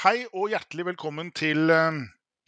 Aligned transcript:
Hei 0.00 0.22
og 0.32 0.48
hjertelig 0.48 0.86
velkommen 0.86 1.26
til 1.36 1.68
eh, 1.68 1.96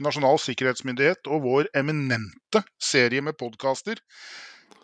Nasjonal 0.00 0.38
sikkerhetsmyndighet 0.40 1.28
og 1.28 1.42
vår 1.44 1.66
eminente 1.76 2.62
serie 2.80 3.20
med 3.20 3.36
podkaster. 3.36 3.98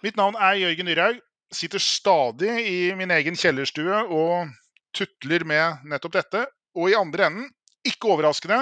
Mitt 0.04 0.19
navn 0.21 0.37
er 0.37 0.59
Jørgen 0.61 0.91
Dyrhaug. 0.91 1.23
Sitter 1.49 1.81
stadig 1.81 2.59
i 2.69 2.74
min 2.99 3.15
egen 3.17 3.41
kjellerstue 3.41 4.03
og 4.13 4.53
tutler 4.92 5.46
med 5.49 5.88
nettopp 5.88 6.19
dette. 6.19 6.45
Og 6.77 6.92
i 6.92 6.99
andre 6.99 7.31
enden, 7.31 7.49
ikke 7.88 8.13
overraskende, 8.13 8.60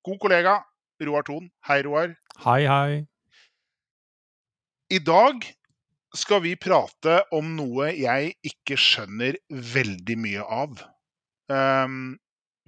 god 0.00 0.18
kollega 0.24 0.56
Roar 1.04 1.28
Thon. 1.28 1.52
Hei, 1.68 1.82
Roar. 1.84 2.16
Hei, 2.46 2.62
hei. 2.64 3.02
I 4.96 5.02
dag 5.04 5.44
skal 6.16 6.40
vi 6.48 6.56
prate 6.56 7.20
om 7.36 7.52
noe 7.60 7.92
jeg 7.92 8.32
ikke 8.48 8.80
skjønner 8.80 9.36
veldig 9.76 10.20
mye 10.24 10.50
av. 10.64 10.86
Um, 11.52 12.14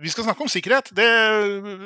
vi 0.02 0.10
skal 0.10 0.26
snakke 0.26 0.42
om 0.42 0.50
sikkerhet. 0.50 0.90
Det 0.96 1.06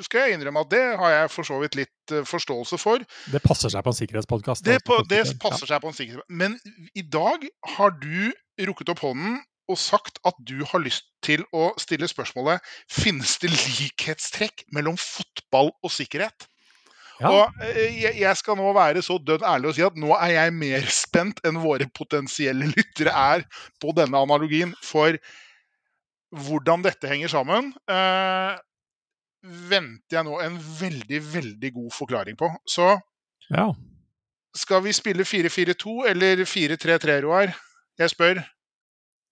skal 0.06 0.24
jeg 0.24 0.38
innrømme 0.38 0.62
at 0.64 0.70
det 0.72 0.84
har 1.00 1.12
jeg 1.12 1.30
for 1.32 1.48
så 1.48 1.58
vidt 1.60 1.76
litt 1.76 2.14
uh, 2.14 2.24
forståelse 2.28 2.78
for. 2.80 3.04
Det 3.32 3.42
passer 3.44 3.72
seg 3.72 3.84
på 3.84 3.92
en 3.92 3.98
sikkerhetspodkast. 3.98 4.64
Det, 4.64 4.80
på, 4.86 5.02
det 5.10 5.24
passer 5.42 5.68
seg 5.68 5.82
på 5.84 5.92
en 5.92 5.98
sikkerhetspodkast. 5.98 6.32
Men 6.40 6.56
i 6.96 7.04
dag 7.04 7.44
har 7.76 7.94
du 8.00 8.32
rukket 8.68 8.94
opp 8.94 9.04
hånden 9.04 9.40
og 9.68 9.76
sagt 9.76 10.20
at 10.28 10.36
du 10.48 10.62
har 10.64 10.80
lyst 10.80 11.10
til 11.24 11.42
å 11.52 11.70
stille 11.80 12.08
spørsmålet 12.08 12.64
finnes 12.88 13.34
det 13.42 13.50
likhetstrekk 13.52 14.64
mellom 14.72 14.96
fotball 15.00 15.74
og 15.84 15.92
sikkerhet. 15.92 16.48
Ja. 17.18 17.32
Og 17.34 17.74
jeg 17.90 18.34
skal 18.38 18.56
nå 18.56 18.70
være 18.76 19.02
så 19.02 19.18
dønn 19.18 19.44
ærlig 19.44 19.72
og 19.72 19.76
si 19.76 19.84
at 19.84 19.98
nå 19.98 20.12
er 20.16 20.32
jeg 20.36 20.54
mer 20.56 20.88
spent 21.02 21.42
enn 21.46 21.60
våre 21.60 21.88
potensielle 21.92 22.70
lyttere 22.72 23.12
er 23.12 23.44
på 23.82 23.92
denne 23.98 24.22
analogien. 24.24 24.72
For 24.86 25.18
hvordan 26.34 26.84
dette 26.84 27.08
henger 27.08 27.30
sammen, 27.32 27.72
eh, 27.90 28.58
venter 29.70 30.18
jeg 30.18 30.26
nå 30.26 30.40
en 30.42 30.58
veldig, 30.58 31.20
veldig 31.32 31.72
god 31.76 31.94
forklaring 31.94 32.36
på. 32.36 32.50
Så 32.68 32.90
ja. 33.48 33.70
skal 34.56 34.84
vi 34.84 34.92
spille 34.96 35.24
4-4-2 35.24 35.98
eller 36.10 36.44
4-3-3, 36.44 37.20
Roar? 37.24 37.54
Jeg 37.98 38.14
spør. 38.14 38.42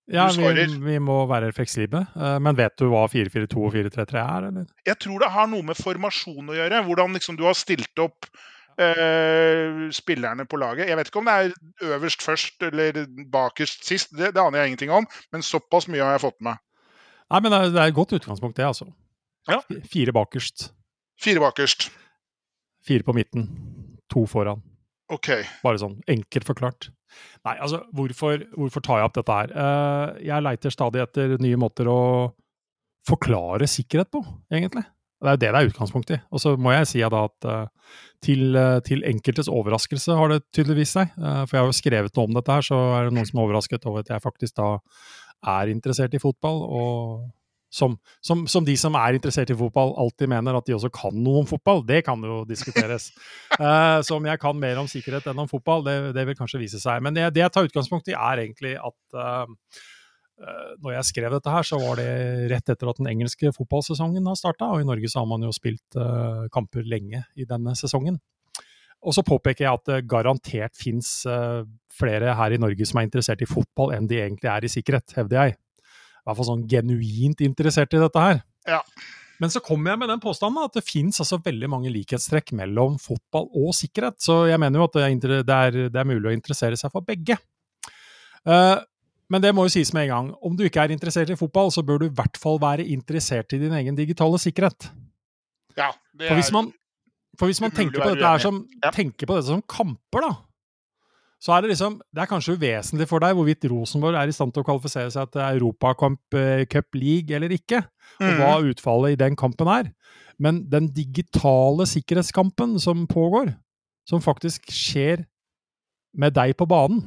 Ja, 0.06 0.28
vi, 0.30 0.66
vi, 0.78 0.98
må 1.02 1.24
være 1.26 1.50
fleksible. 1.52 2.04
Uh, 2.14 2.36
men 2.38 2.54
vet 2.54 2.76
du 2.78 2.86
hva 2.92 3.08
4-4-2 3.10 3.58
og 3.58 3.72
4-3-3 3.74 4.20
er? 4.22 4.44
Eller? 4.52 4.68
Jeg 4.86 5.00
tror 5.02 5.24
det 5.24 5.32
har 5.34 5.48
noe 5.50 5.66
med 5.66 5.78
formasjon 5.78 6.52
å 6.54 6.54
gjøre. 6.54 6.84
Hvordan 6.86 7.18
liksom, 7.18 7.38
du 7.38 7.42
har 7.48 7.58
stilt 7.58 8.04
opp 8.04 8.30
eh, 8.80 9.90
spillerne 9.94 10.46
på 10.46 10.60
laget. 10.60 10.88
Jeg 10.88 10.98
vet 10.98 11.10
ikke 11.10 11.22
om 11.22 11.28
det 11.28 11.34
er 11.34 11.96
øverst 11.96 12.22
først 12.22 12.62
eller 12.68 13.02
bakerst 13.32 13.86
sist, 13.88 14.12
det, 14.16 14.34
det, 14.34 14.42
aner 14.42 14.62
jeg 14.62 14.72
ingenting 14.72 14.94
om. 14.94 15.08
Men 15.32 15.42
såpass 15.46 15.88
mye 15.88 16.04
har 16.04 16.16
jeg 16.16 16.26
fått 16.28 16.40
med. 16.44 16.62
Nei, 17.32 17.42
men 17.42 17.52
det 17.52 17.58
er, 17.74 17.88
et 17.88 17.96
godt 17.96 18.14
utgangspunkt, 18.14 18.56
det, 18.58 18.66
altså. 18.68 18.86
Ja. 19.50 19.60
Fire 19.90 20.14
bakerst. 20.14 20.70
Fire 21.22 21.42
bakerst. 21.42 21.88
Fire 22.86 23.06
på 23.06 23.14
midten. 23.16 23.48
To 24.14 24.26
foran. 24.30 24.62
Ok. 25.12 25.32
Bare 25.62 25.80
sånn 25.82 25.98
enkelt 26.10 26.46
forklart. 26.46 26.90
Nei, 27.46 27.54
altså, 27.62 27.80
hvorfor, 27.94 28.42
hvorfor, 28.56 28.82
tar 28.84 29.00
jeg 29.00 29.08
opp 29.08 29.16
dette 29.16 29.38
her? 29.38 29.54
Uh, 29.54 30.18
jeg 30.26 30.44
leiter 30.44 30.74
stadig 30.74 31.02
etter 31.04 31.36
nye 31.42 31.58
måter 31.60 31.88
å 31.90 32.00
forklare 33.06 33.68
sikkerhet 33.70 34.10
på, 34.14 34.22
egentlig. 34.52 34.84
Det 35.22 35.30
er 35.30 35.36
jo 35.36 35.40
det 35.40 35.50
det 35.54 35.60
er 35.60 35.68
utgangspunktet 35.70 36.16
i. 36.18 36.22
Og 36.34 36.42
så 36.42 36.52
må 36.60 36.74
jeg 36.74 36.88
si 36.90 37.02
at, 37.06 37.14
at 37.14 37.46
uh, 37.48 37.92
til, 38.22 38.50
uh, 38.58 38.78
til, 38.86 39.04
enkeltes 39.08 39.48
overraskelse 39.50 40.18
har 40.18 40.34
det 40.34 40.42
tydeligvis 40.54 40.96
seg. 40.98 41.14
for 41.16 41.54
jeg 41.54 41.62
har 41.62 41.70
jo 41.70 41.78
skrevet 41.78 42.18
noe 42.18 42.28
om 42.28 42.36
dette 42.36 42.58
her, 42.58 42.66
så 42.66 42.80
er 42.98 43.06
det 43.06 43.16
noen 43.16 43.30
som 43.30 43.40
er 43.40 43.46
overrasket 43.46 43.86
over 43.88 44.04
at 44.04 44.12
jeg 44.12 44.26
faktisk 44.26 44.58
da 44.58 44.74
er 45.46 45.72
interessert 45.72 46.14
i 46.14 46.22
fotball. 46.22 46.62
og 46.66 47.26
som, 47.76 47.96
som, 48.20 48.46
som, 48.48 48.64
de 48.64 48.76
som 48.78 48.94
er 48.98 49.18
interessert 49.18 49.50
i 49.52 49.56
fotball, 49.58 49.92
alltid 50.00 50.30
mener 50.30 50.56
at 50.56 50.68
de 50.68 50.76
også 50.76 50.90
kan 50.94 51.16
noe 51.20 51.42
om 51.42 51.48
fotball. 51.48 51.82
Det 51.86 52.02
kan 52.06 52.22
jo 52.24 52.40
diskuteres. 52.48 53.10
uh, 53.60 53.98
så 54.06 54.16
om 54.16 54.28
jeg 54.28 54.40
kan 54.42 54.56
mer 54.60 54.80
om 54.80 54.88
sikkerhet 54.90 55.26
enn 55.30 55.42
om 55.42 55.50
fotball, 55.50 55.84
det, 55.86 55.96
det 56.16 56.24
vil 56.28 56.38
kanskje 56.38 56.62
vise 56.62 56.80
seg. 56.82 57.02
Men 57.04 57.16
det, 57.16 57.28
det, 57.34 57.42
jeg 57.44 57.54
tar 57.54 57.68
utgangspunkt 57.68 58.08
i, 58.12 58.16
er 58.16 58.44
egentlig 58.46 58.76
at 58.78 59.18
uh, 59.18 59.44
uh, 60.40 60.70
når 60.78 60.96
jeg 60.98 61.10
skrev 61.10 61.36
dette 61.36 61.52
her, 61.52 61.68
så 61.68 61.80
var 61.82 62.00
det 62.00 62.08
rett 62.54 62.72
etter 62.76 62.92
at 62.92 63.02
den 63.02 63.10
engelske 63.12 63.52
fotballsesongen 63.58 64.30
har 64.30 64.40
starta. 64.40 64.70
Og 64.72 64.84
i 64.84 64.88
Norge 64.88 65.10
så 65.12 65.24
har 65.24 65.28
man 65.34 65.44
jo 65.44 65.52
spilt 65.54 66.00
kamper 66.54 66.86
lenge 66.86 67.26
i 67.36 67.48
denne 67.48 67.76
sesongen. 67.78 68.22
Og 69.06 69.14
så 69.14 69.22
påpeker 69.22 69.64
jeg 69.64 69.78
at 69.78 69.90
det 69.90 70.08
garantert 70.10 70.74
fins 70.74 71.20
flere 71.96 72.34
her 72.34 72.56
i 72.56 72.58
Norge 72.58 72.88
som 72.88 72.98
er 72.98 73.06
interessert 73.06 73.44
i 73.44 73.48
fotball 73.48 73.94
enn 73.94 74.08
de 74.10 74.18
egentlig 74.18 74.50
er 74.50 74.66
i 74.66 74.72
sikkerhet, 74.72 75.14
hevder 75.16 75.38
jeg 75.38 75.54
i 76.26 76.26
hvert 76.26 76.40
fall 76.40 76.48
sånn 76.48 76.66
genuint 76.66 77.42
interessert 77.46 77.94
i 77.94 78.02
dette 78.02 78.22
her. 78.24 78.40
Ja. 78.66 78.80
Men 79.38 79.52
så 79.52 79.60
kommer 79.62 79.92
jeg 79.92 80.00
med 80.00 80.10
den 80.10 80.22
påstanden 80.22 80.64
at 80.64 80.74
det 80.74 80.82
finnes 80.82 81.20
altså 81.22 81.38
veldig 81.44 81.68
mange 81.70 81.92
likhetstrekk 81.94 82.50
mellom 82.58 82.96
fotball 82.98 83.46
og 83.52 83.70
sikkerhet. 83.76 84.18
Så 84.24 84.40
jeg 84.50 84.58
mener 84.58 84.80
jo 84.80 84.88
at 84.88 84.96
det 84.96 85.04
er, 85.04 85.36
det 85.46 85.58
er, 85.58 85.78
det 85.92 86.00
er 86.02 86.08
mulig 86.08 86.32
å 86.32 86.34
interessere 86.34 86.78
seg 86.80 86.90
for 86.90 87.06
begge. 87.06 87.36
Uh, 88.42 88.80
men 89.30 89.44
det 89.44 89.52
må 89.54 89.66
jo 89.66 89.74
sies 89.76 89.92
med 89.94 90.08
en 90.08 90.12
gang. 90.14 90.32
Om 90.42 90.56
du 90.58 90.64
ikke 90.66 90.82
er 90.82 90.94
interessert 90.94 91.30
i 91.30 91.38
fotball, 91.38 91.70
så 91.74 91.84
bør 91.86 92.02
du 92.02 92.08
i 92.08 92.16
hvert 92.16 92.40
fall 92.42 92.58
være 92.62 92.88
interessert 92.90 93.54
i 93.54 93.60
din 93.62 93.74
egen 93.78 93.98
digitale 93.98 94.40
sikkerhet. 94.42 94.88
Ja, 95.76 95.92
det 96.16 96.26
er 96.26 96.32
for 96.32 96.40
hvis 96.40 96.52
man, 96.54 96.72
for 97.38 97.50
hvis 97.50 97.60
man 97.62 97.72
tenker, 97.74 98.00
på 98.00 98.14
dette 98.14 98.32
som, 98.44 98.62
ja. 98.82 98.90
tenker 98.94 99.28
på 99.28 99.36
dette 99.38 99.50
som 99.50 99.62
kamper, 99.68 100.24
da, 100.24 100.34
så 101.42 101.52
er 101.52 101.62
det 101.62 101.74
liksom 101.74 101.98
Det 102.00 102.22
er 102.22 102.30
kanskje 102.30 102.54
uvesentlig 102.56 103.06
for 103.10 103.20
deg 103.22 103.36
hvorvidt 103.36 103.66
Rosenborg 103.68 104.16
er 104.16 104.30
i 104.30 104.34
stand 104.34 104.54
til 104.54 104.64
å 104.64 104.66
kvalifisere 104.66 105.12
seg 105.12 105.28
til 105.34 105.44
Europacup 105.44 106.38
Cup 106.72 106.96
League 106.96 107.36
eller 107.36 107.52
ikke, 107.52 107.82
og 108.22 108.40
hva 108.40 108.54
mm. 108.56 108.70
utfallet 108.72 109.14
i 109.14 109.20
den 109.20 109.36
kampen 109.38 109.70
er. 109.70 109.92
Men 110.42 110.64
den 110.72 110.88
digitale 110.96 111.86
sikkerhetskampen 111.88 112.76
som 112.82 113.04
pågår, 113.08 113.52
som 114.08 114.24
faktisk 114.24 114.68
skjer 114.72 115.24
med 116.16 116.36
deg 116.36 116.56
på 116.56 116.68
banen, 116.68 117.04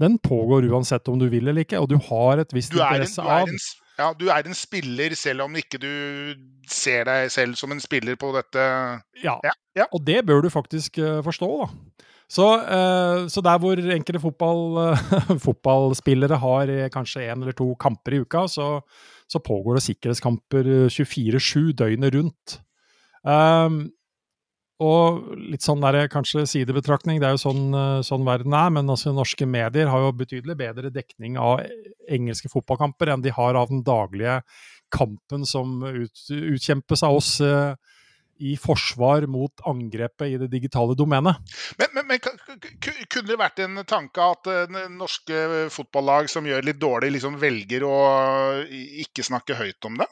den 0.00 0.18
pågår 0.20 0.68
uansett 0.68 1.08
om 1.08 1.20
du 1.20 1.28
vil 1.32 1.48
eller 1.48 1.64
ikke, 1.64 1.80
og 1.80 1.88
du 1.92 1.96
har 2.08 2.42
et 2.42 2.52
visst 2.52 2.74
interesse 2.76 3.22
av 3.22 3.48
ja, 3.96 4.10
du 4.12 4.26
er 4.28 4.44
en 4.44 4.56
spiller 4.56 5.14
selv 5.16 5.46
om 5.46 5.56
ikke 5.56 5.80
du 5.80 5.90
ser 6.68 7.06
deg 7.08 7.30
selv 7.32 7.56
som 7.58 7.72
en 7.72 7.80
spiller 7.82 8.18
på 8.20 8.32
dette 8.36 8.62
Ja, 9.22 9.38
ja, 9.44 9.54
ja. 9.78 9.86
og 9.90 10.04
det 10.06 10.20
bør 10.28 10.44
du 10.44 10.50
faktisk 10.52 11.00
uh, 11.00 11.22
forstå, 11.24 11.48
da. 11.62 12.02
Så, 12.26 12.46
uh, 12.58 13.26
så, 13.30 13.40
der 13.40 13.58
hvor 13.62 13.78
enkelte 13.78 14.20
fotball, 14.20 14.96
fotballspillere 15.46 16.40
har 16.42 16.72
uh, 16.72 16.86
kanskje 16.92 17.28
én 17.30 17.40
eller 17.40 17.56
to 17.56 17.70
kamper 17.80 18.18
i 18.18 18.22
uka, 18.26 18.46
så, 18.50 18.80
så 19.30 19.40
pågår 19.40 19.78
det 19.78 19.86
sikkerhetskamper 19.86 20.72
24-7 20.92 21.72
døgnet 21.78 22.14
rundt. 22.18 22.58
Um, 23.26 23.86
og 24.82 25.30
litt 25.40 25.64
sånn 25.64 25.80
der, 25.80 26.02
kanskje 26.12 26.44
sidebetraktning, 26.50 27.20
det 27.22 27.30
er 27.30 27.36
jo 27.36 27.42
sånn, 27.46 27.76
sånn, 28.04 28.26
verden 28.28 28.52
er, 28.56 28.72
men 28.76 28.92
altså, 28.92 29.14
norske 29.16 29.48
medier 29.48 29.88
har 29.88 30.04
jo 30.04 30.14
betydelig 30.18 30.56
bedre 30.60 30.92
dekning 30.92 31.38
av 31.40 31.62
engelske 32.12 32.50
fotballkamper 32.52 33.14
enn 33.14 33.24
de 33.24 33.32
har 33.32 33.56
av 33.56 33.72
den 33.72 33.80
daglige 33.86 34.42
kampen 34.92 35.46
som 35.46 35.80
ut, 35.82 36.26
utkjempes 36.30 37.02
av 37.02 37.16
oss 37.16 37.36
uh, 37.40 37.74
i 38.36 38.52
forsvar 38.60 39.26
mot 39.32 39.64
angrepet 39.66 40.28
i 40.28 40.38
det 40.40 40.50
digitale 40.52 40.96
domenet. 40.98 41.40
Men, 41.80 41.94
men, 41.96 42.06
men, 42.10 42.20
kunne 42.20 43.30
det 43.30 43.40
vært 43.40 43.62
en 43.64 43.80
tanke 43.88 44.28
at 44.36 44.50
uh, 44.52 44.76
norske 44.92 45.66
fotballag 45.72 46.30
som 46.32 46.46
gjør 46.46 46.68
litt 46.68 46.80
dårlig, 46.80 47.14
liksom 47.16 47.40
velger 47.40 47.86
å 47.88 47.96
ikke 49.06 49.26
snakke 49.26 49.58
høyt 49.58 49.88
om 49.88 49.98
det? 50.02 50.10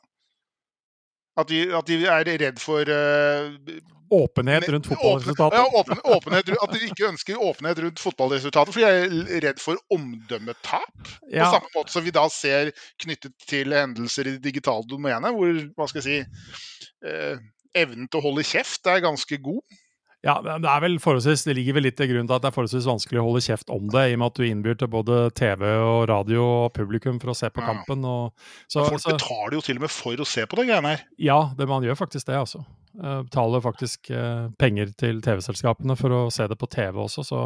At 1.34 1.50
de, 1.50 1.65
at 1.75 1.89
de 1.91 1.99
er 2.06 2.28
redd 2.45 2.61
for 2.62 2.87
uh, 2.87 3.81
Åpenhet 4.15 4.69
rundt 4.69 4.87
fotballresultatet? 4.87 5.59
Ja, 5.59 5.81
åpen, 5.81 6.00
åpenhet, 6.05 6.50
at 6.62 6.75
de 6.75 6.81
ikke 6.87 7.09
ønsker 7.09 7.41
åpenhet 7.41 7.81
rundt 7.83 8.03
fotballresultatet. 8.03 8.75
For 8.75 8.84
de 8.84 8.91
er 8.91 9.41
redd 9.47 9.62
for 9.62 9.81
omdømmetap. 9.95 11.09
Ja. 11.33 11.47
På 11.47 11.57
samme 11.57 11.72
måte 11.75 11.95
som 11.95 12.04
vi 12.04 12.13
da 12.15 12.27
ser 12.31 12.71
knyttet 13.03 13.34
til 13.48 13.75
hendelser 13.75 14.28
i 14.28 14.36
det 14.36 14.45
digitale 14.45 14.86
domenet, 14.91 15.34
hvor 15.34 15.59
hva 15.75 15.89
skal 15.91 16.04
jeg 16.04 16.07
si, 16.07 16.91
uh, 17.09 17.41
evnen 17.75 18.07
til 18.07 18.21
å 18.21 18.27
holde 18.28 18.47
kjeft 18.47 18.87
er 18.91 19.03
ganske 19.04 19.41
god. 19.42 19.80
Ja, 20.24 20.38
det 20.41 20.65
er 20.65 20.80
vel 20.80 20.94
forholdsvis, 21.03 21.42
det 21.44 21.53
ligger 21.59 21.76
vel 21.76 21.84
litt 21.84 21.98
til 21.98 22.09
grunn 22.09 22.28
til 22.28 22.32
at 22.32 22.44
det 22.44 22.48
er 22.48 22.54
forholdsvis 22.54 22.86
vanskelig 22.88 23.21
å 23.21 23.24
holde 23.26 23.42
kjeft 23.44 23.72
om 23.74 23.91
det, 23.92 24.04
i 24.09 24.15
og 24.16 24.22
med 24.22 24.30
at 24.30 24.38
du 24.38 24.44
innbyr 24.47 24.78
til 24.80 24.88
både 24.94 25.18
TV 25.36 25.65
og 25.68 26.06
radio 26.09 26.47
og 26.47 26.71
publikum 26.76 27.18
for 27.21 27.34
å 27.34 27.36
se 27.36 27.50
på 27.53 27.60
ja. 27.60 27.66
kampen. 27.68 28.06
Og, 28.09 28.47
så, 28.72 28.86
folk 28.88 29.04
betaler 29.04 29.59
jo 29.59 29.65
til 29.66 29.80
og 29.80 29.84
med 29.84 29.92
for 29.92 30.22
å 30.24 30.26
se 30.28 30.47
på 30.48 30.59
de 30.60 30.65
greiene 30.71 30.94
her. 30.94 31.03
Ja, 31.21 31.36
det, 31.59 31.66
man 31.68 31.84
gjør 31.84 31.98
faktisk 32.00 32.30
det, 32.30 32.38
altså. 32.41 32.62
Uh, 32.97 33.21
betaler 33.26 33.65
faktisk 33.66 34.09
uh, 34.15 34.48
penger 34.56 34.94
til 34.97 35.21
TV-selskapene 35.24 35.98
for 36.00 36.16
å 36.16 36.22
se 36.32 36.48
det 36.48 36.56
på 36.56 36.70
TV 36.72 37.03
også, 37.04 37.27
så, 37.28 37.42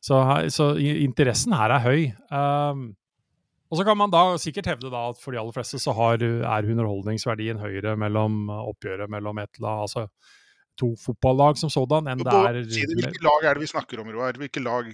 så, 0.00 0.22
så 0.54 0.70
interessen 0.80 1.52
her 1.58 1.76
er 1.76 1.84
høy. 1.84 2.00
Uh, 2.32 2.96
og 3.66 3.76
så 3.76 3.84
kan 3.84 4.00
man 4.00 4.14
da 4.14 4.24
sikkert 4.40 4.72
hevde 4.72 4.94
da 4.94 5.10
at 5.10 5.20
for 5.20 5.36
de 5.36 5.42
aller 5.42 5.52
fleste 5.52 5.82
så 5.82 5.92
har, 5.98 6.24
er 6.24 6.72
underholdningsverdien 6.72 7.60
høyere 7.60 7.92
mellom 8.00 8.46
oppgjøret 8.48 9.12
mellom 9.12 9.42
et 9.42 9.52
eller 9.58 9.72
annet, 9.74 9.88
altså 9.90 10.44
to 10.78 10.92
fotballag 11.00 11.58
som 11.60 11.72
sådan, 11.72 12.08
enn 12.12 12.22
det 12.24 12.32
er 12.32 12.60
Hvilke 12.62 13.24
lag 13.24 13.46
er 13.50 13.58
det 13.58 13.64
vi 13.66 13.70
snakker 13.70 14.02
om, 14.02 14.10
Roar? 14.14 14.36
Hvilke 14.40 14.62
lag? 14.64 14.90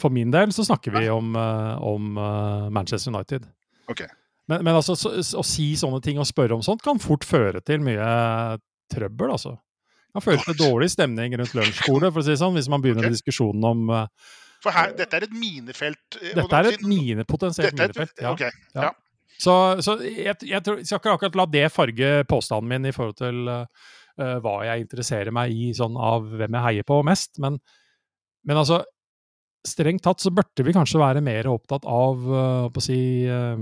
For 0.00 0.10
min 0.10 0.32
del 0.34 0.52
så 0.52 0.64
snakker 0.66 0.94
vi 0.96 1.08
om, 1.12 1.34
eh, 1.38 1.82
om 1.86 2.16
uh, 2.18 2.70
Manchester 2.74 3.12
United. 3.14 3.44
Okay. 3.90 4.08
Men, 4.50 4.64
men 4.66 4.74
altså, 4.74 4.96
så, 4.98 5.12
å 5.38 5.44
si 5.46 5.70
sånne 5.78 6.00
ting 6.04 6.18
og 6.20 6.26
spørre 6.28 6.56
om 6.56 6.64
sånt 6.66 6.82
kan 6.84 6.98
fort 7.00 7.24
føre 7.24 7.62
til 7.64 7.84
mye 7.84 8.08
trøbbel, 8.92 9.30
altså. 9.36 9.54
Det 9.54 10.18
kan 10.18 10.26
føre 10.26 10.42
til 10.46 10.58
dårlig 10.58 10.90
stemning 10.92 11.36
rundt 11.38 11.54
lunsjbordet, 11.56 12.10
for 12.10 12.22
å 12.22 12.26
si 12.26 12.34
det 12.34 12.40
sånn, 12.42 12.58
hvis 12.58 12.70
man 12.70 12.82
begynner 12.84 13.06
okay. 13.06 13.14
diskusjonen 13.16 13.64
om 13.70 13.86
uh, 13.94 14.04
For 14.64 14.74
her, 14.74 14.92
dette 14.98 15.18
er 15.18 15.28
et 15.28 15.34
minefelt. 15.38 16.18
eh, 16.20 16.34
Dette 16.36 16.60
er 16.60 16.72
et 16.72 16.84
mine, 16.86 17.24
potensielt 17.28 17.78
minefelt. 17.78 18.14
Ja. 18.20 18.34
ok, 18.34 18.46
Ja. 18.74 18.90
ja. 18.90 18.92
Så, 19.34 19.52
så 19.82 19.96
jeg, 19.98 20.36
jeg, 20.46 20.60
tror, 20.62 20.76
jeg 20.78 20.86
skal 20.86 21.00
ikke 21.00 21.14
akkurat 21.16 21.36
la 21.40 21.44
det 21.50 21.64
farge 21.74 22.10
påstanden 22.30 22.70
min 22.70 22.86
i 22.86 22.92
forhold 22.94 23.16
til 23.18 23.48
uh, 23.50 23.90
uh, 24.20 24.38
hva 24.44 24.58
jeg 24.68 24.84
interesserer 24.84 25.34
meg 25.34 25.54
i 25.54 25.70
sånn 25.76 25.96
av 26.00 26.26
hvem 26.26 26.58
jeg 26.58 26.66
heier 26.68 26.86
på 26.88 27.00
mest, 27.06 27.38
men, 27.42 27.60
men 28.48 28.62
altså 28.62 28.84
Strengt 29.64 30.02
tatt 30.04 30.20
så 30.20 30.28
burde 30.28 30.60
vi 30.60 30.74
kanskje 30.76 30.98
være 31.00 31.22
mer 31.24 31.46
opptatt 31.48 31.86
av 31.88 32.26
uh, 32.28 32.80
si, 32.84 33.24
uh, 33.24 33.56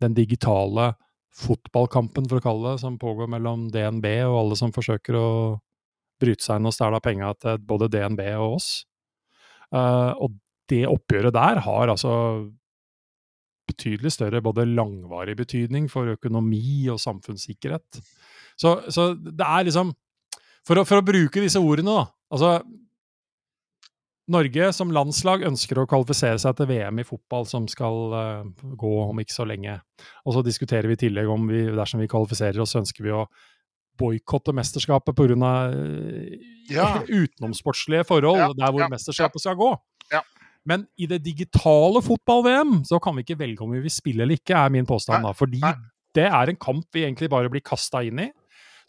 den 0.00 0.14
digitale 0.16 0.94
fotballkampen, 1.36 2.24
for 2.30 2.40
å 2.40 2.44
kalle 2.46 2.70
det, 2.70 2.80
som 2.80 2.96
pågår 2.96 3.28
mellom 3.28 3.66
DNB 3.68 4.06
og 4.30 4.38
alle 4.38 4.56
som 4.56 4.72
forsøker 4.72 5.18
å 5.20 5.26
bryte 6.24 6.46
seg 6.46 6.56
inn 6.56 6.70
og 6.70 6.72
stjele 6.72 7.02
penga 7.04 7.34
til 7.36 7.60
både 7.68 7.90
DNB 7.92 8.22
og 8.38 8.56
oss. 8.56 8.70
Og 9.76 10.40
det 10.72 10.82
oppgjøret 10.88 11.36
der 11.36 11.60
har 11.66 11.92
altså 11.92 12.14
betydelig 13.70 14.14
større 14.14 14.42
både 14.42 14.66
langvarig 14.68 15.36
betydning 15.38 15.88
for 15.90 16.10
økonomi 16.16 16.88
og 16.92 17.00
samfunnssikkerhet. 17.02 18.00
Så, 18.60 18.76
så 18.92 19.12
det 19.16 19.46
er 19.46 19.66
liksom 19.68 19.94
For 20.68 20.76
å, 20.76 20.84
for 20.84 21.00
å 21.00 21.04
bruke 21.04 21.40
disse 21.40 21.60
ordene, 21.62 21.94
da. 21.96 22.02
Altså 22.30 22.58
Norge 24.30 24.68
som 24.76 24.92
landslag 24.94 25.42
ønsker 25.48 25.80
å 25.80 25.86
kvalifisere 25.90 26.38
seg 26.38 26.58
til 26.58 26.68
VM 26.70 27.00
i 27.02 27.06
fotball, 27.06 27.48
som 27.50 27.64
skal 27.70 27.96
uh, 28.12 28.66
gå 28.78 28.90
om 29.02 29.22
ikke 29.22 29.34
så 29.34 29.46
lenge. 29.48 29.74
Og 30.22 30.36
så 30.36 30.44
diskuterer 30.46 30.86
vi 30.86 30.94
i 30.94 31.00
tillegg 31.00 31.30
om 31.32 31.48
vi, 31.50 31.64
dersom 31.74 32.02
vi 32.02 32.06
kvalifiserer 32.10 32.62
oss, 32.62 32.76
ønsker 32.78 33.08
vi 33.08 33.14
å 33.16 33.24
boikotte 34.00 34.54
mesterskapet 34.56 35.16
pga. 35.18 35.54
Ja. 36.70 36.90
utenomsportslige 37.22 38.06
forhold, 38.08 38.44
Ja, 38.44 38.52
der 38.54 38.70
hvor 38.70 38.84
ja, 38.84 38.90
mesterskapet 38.92 39.42
skal 39.42 39.58
gå. 39.58 39.72
Ja. 40.12 40.22
Men 40.68 40.86
i 41.00 41.08
det 41.10 41.22
digitale 41.24 42.02
fotball-VM 42.04 42.82
så 42.86 43.00
kan 43.02 43.16
vi 43.16 43.24
ikke 43.24 43.40
velge 43.40 43.64
om 43.64 43.72
vi 43.74 43.82
vil 43.82 43.92
spille 43.92 44.24
eller 44.24 44.38
ikke, 44.38 44.54
er 44.54 44.72
min 44.72 44.86
påstand. 44.86 45.24
da, 45.26 45.34
Fordi 45.36 45.62
nei. 45.64 45.74
det 46.14 46.28
er 46.28 46.52
en 46.52 46.60
kamp 46.60 46.86
vi 46.94 47.06
egentlig 47.06 47.30
bare 47.32 47.50
blir 47.50 47.64
kasta 47.64 48.04
inn 48.06 48.20
i. 48.28 48.28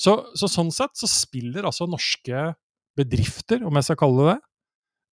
Så, 0.01 0.15
så 0.37 0.49
sånn 0.49 0.71
sett 0.73 0.95
så 0.97 1.09
spiller 1.09 1.67
altså 1.69 1.85
norske 1.89 2.51
bedrifter, 2.97 3.61
om 3.67 3.77
jeg 3.77 3.87
skal 3.87 3.99
kalle 4.01 4.25
det 4.25 4.31
det, 4.31 4.39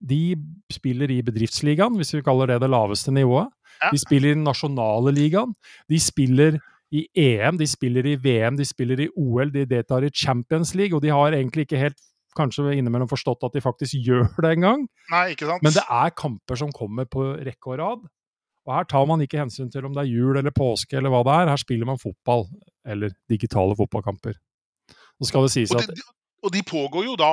de 0.09 0.23
spiller 0.71 1.11
i 1.11 1.21
bedriftsligaen, 1.27 1.97
hvis 1.99 2.15
vi 2.15 2.25
kaller 2.27 2.53
det 2.53 2.61
det 2.63 2.71
laveste 2.71 3.11
nivået. 3.11 3.51
Ja. 3.83 3.91
De 3.91 3.99
spiller 3.99 4.33
i 4.33 4.37
den 4.37 4.45
nasjonale 4.47 5.13
ligaen. 5.15 5.55
De 5.91 5.99
spiller 6.03 6.59
i 6.95 7.05
EM, 7.19 7.59
de 7.61 7.67
spiller 7.69 8.07
i 8.07 8.15
VM, 8.23 8.57
de 8.57 8.67
spiller 8.67 9.03
i 9.05 9.09
OL, 9.19 9.51
de 9.53 9.67
deltar 9.69 10.07
i 10.07 10.13
Champions 10.15 10.73
League, 10.79 10.97
og 10.97 11.03
de 11.05 11.11
har 11.13 11.35
egentlig 11.37 11.67
ikke 11.67 11.83
helt 11.83 11.99
kanskje 12.39 12.77
innimellom 12.77 13.11
forstått 13.11 13.43
at 13.49 13.57
de 13.57 13.65
faktisk 13.65 13.99
gjør 14.07 14.29
det 14.45 14.55
engang. 14.55 14.87
Men 15.67 15.75
det 15.75 15.85
er 15.85 16.15
kamper 16.17 16.61
som 16.61 16.73
kommer 16.75 17.09
på 17.11 17.33
rekke 17.35 17.75
og 17.75 17.81
rad. 17.83 18.07
Og 18.69 18.75
her 18.77 18.89
tar 18.89 19.07
man 19.09 19.23
ikke 19.25 19.41
hensyn 19.41 19.71
til 19.73 19.87
om 19.89 19.95
det 19.97 20.05
er 20.05 20.13
jul 20.13 20.39
eller 20.39 20.55
påske 20.55 20.99
eller 20.99 21.13
hva 21.13 21.25
det 21.27 21.35
er. 21.35 21.51
Her 21.55 21.61
spiller 21.61 21.89
man 21.89 22.01
fotball, 22.01 22.47
eller 22.87 23.15
digitale 23.31 23.77
fotballkamper. 23.79 24.37
Så 25.19 25.31
skal 25.31 25.47
det 25.47 25.55
sies 25.55 25.75
og, 25.75 25.83
at 25.83 25.95
de, 25.95 26.05
og 26.47 26.55
de 26.55 26.63
pågår 26.67 27.09
jo 27.09 27.17
da 27.19 27.33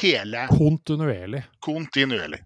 hele 0.00 0.46
kontinuerlig. 0.52 1.42
kontinuerlig. 1.64 2.40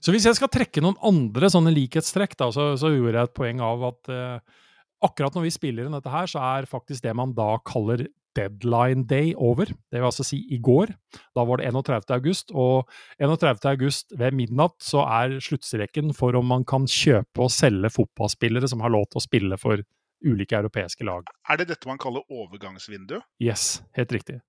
Så 0.00 0.12
hvis 0.12 0.26
jeg 0.28 0.36
skal 0.36 0.50
trekke 0.52 0.82
noen 0.84 0.98
andre 1.04 1.50
sånne 1.52 1.72
likhetstrekk, 1.72 2.36
da, 2.40 2.50
så, 2.52 2.72
så 2.80 2.92
gjorde 2.92 3.16
jeg 3.16 3.30
et 3.30 3.36
poeng 3.36 3.60
av 3.64 3.84
at 3.90 4.12
uh, 4.12 4.64
akkurat 5.04 5.36
når 5.36 5.48
vi 5.48 5.52
spiller 5.54 5.86
inn 5.86 5.96
dette 5.96 6.12
her, 6.12 6.28
så 6.30 6.42
er 6.56 6.68
faktisk 6.68 7.04
det 7.04 7.14
man 7.16 7.34
da 7.36 7.54
kaller 7.68 8.06
deadline 8.36 9.04
day 9.10 9.32
over. 9.34 9.66
Det 9.66 9.98
vil 9.98 10.06
altså 10.06 10.24
si 10.26 10.42
i 10.54 10.60
går. 10.62 10.92
Da 11.36 11.44
var 11.48 11.60
det 11.60 11.70
31. 11.72 12.04
august, 12.14 12.52
og 12.54 12.90
31. 13.18 13.64
august 13.72 14.14
ved 14.18 14.36
midnatt 14.38 14.76
så 14.84 15.02
er 15.08 15.40
sluttstreken 15.42 16.14
for 16.16 16.36
om 16.38 16.46
man 16.52 16.66
kan 16.68 16.86
kjøpe 16.90 17.42
og 17.42 17.52
selge 17.54 17.90
fotballspillere 17.96 18.70
som 18.70 18.84
har 18.84 18.94
lov 18.94 19.08
til 19.10 19.20
å 19.20 19.26
spille 19.26 19.58
for 19.60 19.82
ulike 20.26 20.56
europeiske 20.58 21.06
lag. 21.06 21.28
Er 21.48 21.60
det 21.60 21.68
dette 21.72 21.88
man 21.88 21.98
kaller 22.00 22.24
overgangsvindu? 22.28 23.18
Yes, 23.42 23.82
helt 23.96 24.12
riktig. 24.12 24.40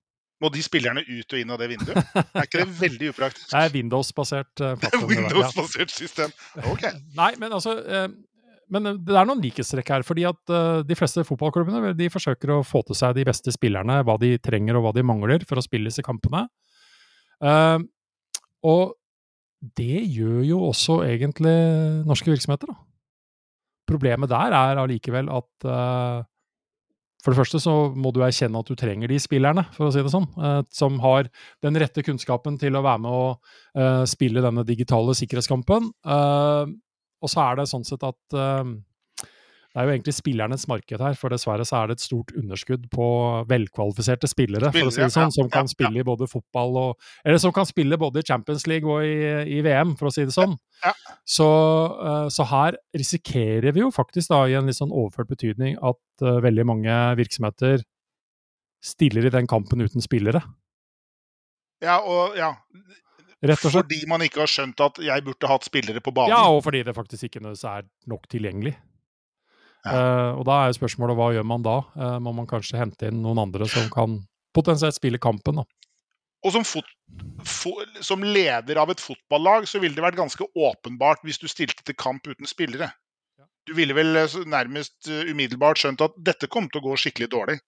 Må 0.42 0.50
de 0.50 0.62
spillerne 0.64 1.04
ut 1.06 1.32
og 1.36 1.38
inn 1.38 1.52
av 1.54 1.60
det 1.62 1.68
vinduet? 1.70 1.98
Er 2.34 2.48
ikke 2.48 2.64
det 2.64 2.72
veldig 2.80 3.12
upraktisk? 3.12 3.46
Det 3.52 3.60
er 3.60 3.72
Windows-basert 3.76 4.62
eh, 4.64 4.72
plattform. 4.82 5.12
Windows-basert 5.12 5.94
system. 5.94 6.34
Ok. 6.66 6.88
Nei, 7.20 7.28
men 7.38 7.54
altså 7.54 7.76
eh, 7.78 8.08
Men 8.72 8.88
det 9.06 9.14
er 9.14 9.28
noen 9.28 9.42
likhetstrekk 9.44 9.92
her. 9.94 10.02
fordi 10.08 10.24
at 10.26 10.50
eh, 10.50 10.80
de 10.88 10.96
fleste 10.98 11.22
fotballklubbene 11.28 11.92
de 11.94 12.10
forsøker 12.10 12.56
å 12.56 12.62
få 12.66 12.82
til 12.88 12.98
seg 12.98 13.14
de 13.20 13.26
beste 13.28 13.54
spillerne, 13.54 14.00
hva 14.02 14.18
de 14.18 14.34
trenger 14.42 14.80
og 14.80 14.88
hva 14.88 14.94
de 14.96 15.06
mangler 15.06 15.46
for 15.46 15.60
å 15.60 15.64
spille 15.64 15.92
disse 15.92 16.02
kampene. 16.02 16.48
Eh, 17.42 17.78
og 18.66 18.96
det 19.78 20.02
gjør 20.10 20.40
jo 20.42 20.58
også 20.72 21.04
egentlig 21.06 21.54
norske 22.08 22.32
virksomheter, 22.32 22.72
da. 22.72 22.80
Problemet 23.92 24.30
der 24.32 24.54
er 24.56 24.82
allikevel 24.82 25.30
at 25.32 25.66
uh, 25.68 26.22
for 27.22 27.30
det 27.30 27.38
første 27.38 27.60
så 27.62 27.72
må 27.94 28.10
du 28.10 28.22
erkjenne 28.26 28.58
at 28.58 28.66
du 28.66 28.74
trenger 28.78 29.12
de 29.12 29.18
spillerne, 29.22 29.62
for 29.76 29.86
å 29.86 29.92
si 29.94 30.02
det 30.02 30.10
sånn, 30.10 30.26
uh, 30.40 30.62
som 30.74 30.96
har 31.04 31.28
den 31.62 31.78
rette 31.78 32.02
kunnskapen 32.02 32.56
til 32.58 32.74
å 32.74 32.82
være 32.82 33.02
med 33.04 33.12
å 33.14 33.26
uh, 33.36 34.02
spille 34.10 34.42
denne 34.42 34.64
digitale 34.66 35.14
sikkerhetskampen. 35.18 35.92
Og 37.22 37.30
så 37.30 37.44
er 37.44 37.60
det 37.60 37.68
sånn 37.70 37.86
sett 37.86 38.02
at 38.02 38.34
det 39.72 39.80
er 39.80 39.86
jo 39.88 39.92
egentlig 39.94 40.12
spillernes 40.12 40.66
marked 40.68 41.00
her, 41.00 41.14
for 41.16 41.32
dessverre 41.32 41.64
så 41.64 41.78
er 41.78 41.88
det 41.88 41.94
et 41.96 42.04
stort 42.04 42.32
underskudd 42.36 42.82
på 42.92 43.06
velkvalifiserte 43.48 44.28
spillere, 44.28 44.68
for 44.74 44.90
å 44.90 44.92
si 44.92 45.00
det 45.00 45.08
sånn, 45.14 45.32
som 45.32 45.48
kan 45.52 45.70
spille 45.70 46.02
i 46.02 46.04
både 46.04 46.28
fotball 46.28 46.76
og 46.76 47.06
Eller 47.24 47.40
som 47.40 47.54
kan 47.56 47.64
spille 47.68 47.96
både 47.96 48.20
i 48.20 48.26
Champions 48.28 48.66
League 48.68 48.84
og 48.84 49.00
i, 49.06 49.16
i 49.56 49.62
VM, 49.64 49.94
for 49.96 50.10
å 50.10 50.12
si 50.12 50.26
det 50.28 50.36
sånn. 50.36 50.58
Ja. 50.84 50.92
Så, 51.24 51.48
eh, 52.04 52.28
så 52.36 52.46
her 52.52 52.76
risikerer 52.92 53.72
vi 53.72 53.80
jo 53.80 53.88
faktisk 53.94 54.34
da 54.34 54.42
i 54.44 54.58
en 54.60 54.68
litt 54.68 54.76
sånn 54.76 54.92
overført 54.92 55.32
betydning 55.32 55.78
at 55.80 56.26
uh, 56.26 56.36
veldig 56.44 56.68
mange 56.68 57.00
virksomheter 57.16 57.86
stiller 58.84 59.24
i 59.24 59.32
den 59.32 59.48
kampen 59.48 59.80
uten 59.80 60.04
spillere, 60.04 60.42
Ja, 61.82 61.96
og 62.04 62.36
ja. 62.36 62.52
Fordi 63.42 64.04
man 64.06 64.22
ikke 64.22 64.44
har 64.44 64.50
skjønt 64.50 64.78
at 64.84 65.00
jeg 65.02 65.24
burde 65.26 65.48
hatt 65.50 65.64
spillere 65.66 65.98
på 66.04 66.12
banen. 66.14 66.30
Ja, 66.30 66.44
og 66.46 66.60
fordi 66.62 66.84
det 66.86 66.94
faktisk 66.94 67.26
ikke 67.26 67.40
er 67.50 67.88
nok 68.06 68.28
tilgjengelig. 68.30 68.76
Eh, 69.82 70.30
og 70.38 70.44
da 70.46 70.58
er 70.60 70.70
jo 70.70 70.78
spørsmålet 70.78 71.18
hva 71.18 71.30
gjør 71.34 71.46
man 71.48 71.64
da? 71.64 71.78
Uh, 71.98 72.18
må 72.22 72.34
man 72.36 72.46
kanskje 72.50 72.78
hente 72.78 73.08
inn 73.10 73.22
noen 73.24 73.40
andre 73.42 73.66
som 73.70 73.88
kan 73.90 74.20
potensielt 74.54 74.94
spille 74.94 75.18
kampen, 75.22 75.58
da. 75.62 75.66
Og 76.42 76.54
som, 76.54 76.64
fot, 76.66 76.86
fo, 77.46 77.72
som 78.02 78.22
leder 78.26 78.78
av 78.82 78.90
et 78.90 79.02
fotballag 79.02 79.68
så 79.70 79.78
ville 79.82 79.94
det 79.94 80.02
vært 80.02 80.18
ganske 80.18 80.46
åpenbart 80.58 81.22
hvis 81.26 81.38
du 81.38 81.46
stilte 81.50 81.84
til 81.86 81.98
kamp 81.98 82.26
uten 82.26 82.48
spillere. 82.50 82.90
Du 83.68 83.74
ville 83.78 83.94
vel 83.94 84.16
eh, 84.18 84.32
nærmest 84.50 85.06
eh, 85.06 85.28
umiddelbart 85.30 85.78
skjønt 85.78 86.00
at 86.02 86.16
dette 86.18 86.48
kom 86.50 86.66
til 86.70 86.80
å 86.80 86.86
gå 86.88 86.96
skikkelig 86.98 87.28
dårlig. 87.30 87.58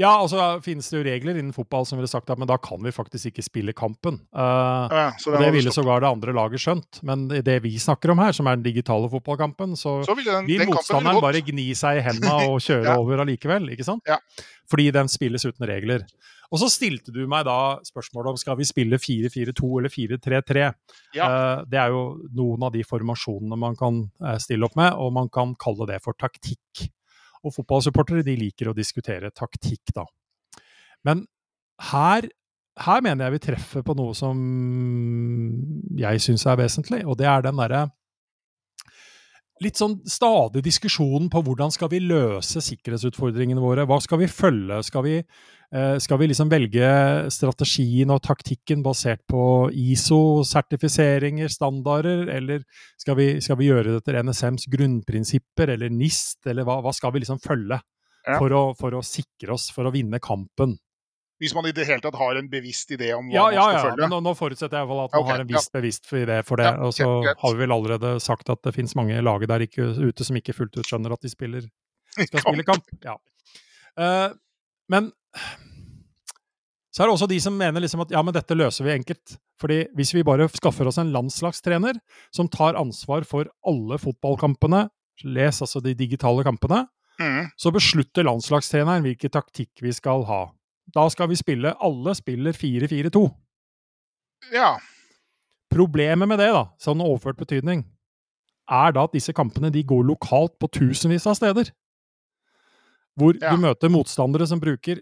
Ja, 0.00 0.14
altså 0.18 0.38
så 0.40 0.46
finnes 0.64 0.88
det 0.90 0.96
jo 0.96 1.04
regler 1.06 1.36
innen 1.38 1.54
fotball 1.54 1.84
som 1.86 2.00
ville 2.00 2.08
sagt 2.10 2.30
at 2.32 2.40
men 2.40 2.48
da 2.50 2.56
kan 2.58 2.80
vi 2.82 2.90
faktisk 2.94 3.28
ikke 3.30 3.44
spille 3.46 3.74
kampen. 3.76 4.16
Uh, 4.34 4.88
Ja, 4.90 5.04
så 5.20 5.34
og 5.36 5.44
det 5.44 5.52
ville 5.54 5.70
sågar 5.74 6.02
det 6.02 6.08
andre 6.10 6.34
laget 6.34 6.64
skjønt. 6.64 6.98
Men 7.06 7.28
i 7.30 7.42
det 7.46 7.60
vi 7.62 7.76
snakker 7.78 8.10
om 8.14 8.22
her, 8.24 8.32
som 8.34 8.48
er 8.50 8.58
den 8.58 8.64
digitale 8.66 9.06
fotballkampen, 9.12 9.76
så 9.78 10.00
så 10.08 10.16
vil, 10.18 10.26
den, 10.26 10.48
vil 10.48 10.64
den 10.64 10.72
motstanderen 10.72 11.20
bare 11.22 11.44
gni 11.46 11.68
seg 11.78 12.00
i 12.00 12.04
hendene 12.08 12.40
og 12.48 12.58
kjøre 12.66 12.88
Ja. 12.88 12.98
over 12.98 13.22
allikevel, 13.22 13.68
ikke 13.76 13.86
sant? 13.86 14.02
Ja. 14.08 14.18
Fordi 14.70 14.88
den 14.94 15.10
spilles 15.12 15.44
uten 15.44 15.66
regler. 15.68 16.06
Og 16.52 16.60
så 16.62 16.68
stilte 16.72 17.12
du 17.14 17.24
meg 17.30 17.46
da 17.48 17.80
spørsmålet 17.84 18.32
om 18.32 18.38
skal 18.40 18.58
vi 18.58 18.66
spille 18.68 19.00
4-4-2 19.00 19.70
eller 19.80 19.92
4-3-3. 19.92 20.66
Ja. 21.16 21.26
Eh, 21.26 21.64
det 21.70 21.80
er 21.80 21.94
jo 21.94 22.04
noen 22.36 22.66
av 22.68 22.74
de 22.74 22.84
formasjonene 22.86 23.58
man 23.60 23.76
kan 23.78 24.04
eh, 24.22 24.38
stille 24.42 24.68
opp 24.68 24.76
med, 24.78 24.94
og 24.94 25.12
man 25.16 25.30
kan 25.32 25.56
kalle 25.60 25.88
det 25.90 26.00
for 26.04 26.16
taktikk. 26.20 26.86
Og 27.44 27.52
fotballsupportere 27.56 28.24
de 28.24 28.38
liker 28.40 28.70
å 28.70 28.76
diskutere 28.76 29.32
taktikk, 29.34 29.92
da. 29.96 30.06
Men 31.04 31.26
her, 31.90 32.30
her 32.80 33.04
mener 33.04 33.26
jeg 33.26 33.36
vi 33.36 33.44
treffer 33.50 33.84
på 33.84 33.96
noe 33.98 34.14
som 34.16 34.38
jeg 35.98 36.22
syns 36.24 36.46
er 36.48 36.60
vesentlig, 36.62 37.02
og 37.04 37.18
det 37.20 37.28
er 37.28 37.44
den 37.44 37.60
derre 37.60 37.88
litt 39.62 39.78
sånn 39.78 40.00
stadig 40.10 40.64
diskusjonen 40.66 41.28
på 41.30 41.42
hvordan 41.46 41.72
skal 41.74 41.90
vi 41.92 42.00
løse 42.02 42.62
sikkerhetsutfordringene 42.64 43.62
våre. 43.62 43.86
Hva 43.86 44.00
skal 44.02 44.20
vi 44.24 44.28
følge? 44.30 44.80
Skal 44.86 45.04
vi, 45.06 45.14
eh, 45.20 45.98
skal 46.02 46.18
vi 46.18 46.28
liksom 46.30 46.50
velge 46.50 46.88
strategien 47.30 48.10
og 48.10 48.22
taktikken 48.22 48.82
basert 48.82 49.22
på 49.30 49.70
ISO-sertifiseringer, 49.70 51.48
standarder, 51.48 52.28
eller 52.34 52.64
skal 52.98 53.16
vi, 53.16 53.28
skal 53.40 53.56
vi 53.56 53.70
gjøre 53.70 53.92
det 53.92 54.02
etter 54.02 54.22
NSMs 54.22 54.66
grunnprinsipper, 54.72 55.70
eller 55.76 55.90
NIST, 55.90 56.46
eller 56.46 56.64
hva, 56.64 56.80
hva 56.82 56.92
skal 56.92 57.12
vi 57.12 57.22
liksom 57.22 57.38
følge? 57.38 57.80
For, 58.24 58.48
å, 58.56 58.72
for 58.72 58.94
å 58.96 59.02
sikre 59.04 59.52
oss, 59.52 59.68
for 59.68 59.84
å 59.84 59.90
vinne 59.92 60.16
kampen. 60.16 60.78
Hvis 61.42 61.54
man 61.56 61.66
i 61.66 61.72
det 61.74 61.86
hele 61.88 62.02
tatt 62.04 62.14
har 62.14 62.38
en 62.38 62.48
bevisst 62.50 62.92
idé 62.94 63.10
om 63.16 63.26
hva 63.26 63.34
Ja, 63.34 63.44
man 63.48 63.56
ja, 63.56 63.62
skal 63.64 63.74
ja. 63.74 63.84
følge. 63.88 64.00
Men 64.04 64.12
nå, 64.14 64.20
nå 64.22 64.34
forutsetter 64.38 64.78
jeg 64.78 64.86
i 64.86 64.86
hvert 64.86 64.94
fall 64.94 65.02
at 65.04 65.14
man 65.16 65.24
okay, 65.24 65.32
har 65.32 65.42
en 65.42 65.50
viss 65.50 65.70
bevisst 65.74 66.12
idé 66.14 66.38
for 66.46 66.62
det. 66.62 66.68
Ja, 66.70 66.76
og 66.78 66.94
så 66.94 67.08
greit. 67.24 67.40
har 67.42 67.56
vi 67.56 67.62
vel 67.64 67.74
allerede 67.74 68.14
sagt 68.22 68.52
at 68.54 68.62
det 68.66 68.74
finnes 68.76 68.94
mange 68.98 69.18
laget 69.24 69.50
der 69.50 69.66
ikke, 69.66 69.90
ute 69.98 70.26
som 70.26 70.38
ikke 70.38 70.54
fullt 70.56 70.78
ut 70.78 70.88
skjønner 70.88 71.16
at 71.16 71.26
de 71.26 71.32
spiller 71.32 71.66
skal 72.14 72.42
spille 72.46 72.66
kamp. 72.66 72.94
Ja. 73.02 73.18
Uh, 73.98 74.34
men 74.90 75.10
så 76.94 77.02
er 77.02 77.08
det 77.08 77.14
også 77.16 77.30
de 77.30 77.40
som 77.42 77.56
mener 77.58 77.82
liksom 77.82 78.04
at 78.04 78.12
ja, 78.14 78.22
men 78.22 78.34
dette 78.36 78.54
løser 78.54 78.86
vi 78.86 78.94
enkelt. 78.94 79.36
Fordi 79.58 79.80
hvis 79.98 80.12
vi 80.14 80.22
bare 80.26 80.46
skaffer 80.54 80.86
oss 80.86 81.00
en 81.02 81.10
landslagstrener 81.14 81.98
som 82.34 82.50
tar 82.50 82.78
ansvar 82.78 83.26
for 83.26 83.50
alle 83.66 83.98
fotballkampene, 83.98 84.86
les 85.26 85.62
altså 85.62 85.82
de 85.82 85.94
digitale 85.98 86.44
kampene, 86.46 86.84
mm. 87.18 87.50
så 87.58 87.72
beslutter 87.74 88.26
landslagstreneren 88.26 89.02
hvilken 89.06 89.34
taktikk 89.34 89.82
vi 89.82 89.94
skal 89.94 90.26
ha. 90.30 90.44
Da 90.94 91.08
skal 91.10 91.28
vi 91.30 91.38
spille 91.38 91.74
Alle 91.82 92.14
spiller 92.14 92.52
4-4-2. 92.52 93.24
Ja. 94.54 94.76
Problemet 95.74 96.28
med 96.28 96.38
det, 96.38 96.52
da, 96.54 96.68
sånn 96.78 97.02
overført 97.02 97.40
betydning, 97.40 97.82
er 98.70 98.92
da 98.94 99.06
at 99.08 99.16
disse 99.16 99.32
kampene 99.34 99.72
de 99.74 99.82
går 99.82 100.04
lokalt 100.06 100.54
på 100.60 100.68
tusenvis 100.70 101.26
av 101.26 101.38
steder. 101.38 101.72
Hvor 103.18 103.34
ja. 103.40 103.50
du 103.50 103.62
møter 103.62 103.90
motstandere 103.92 104.46
som 104.46 104.62
bruker 104.62 105.00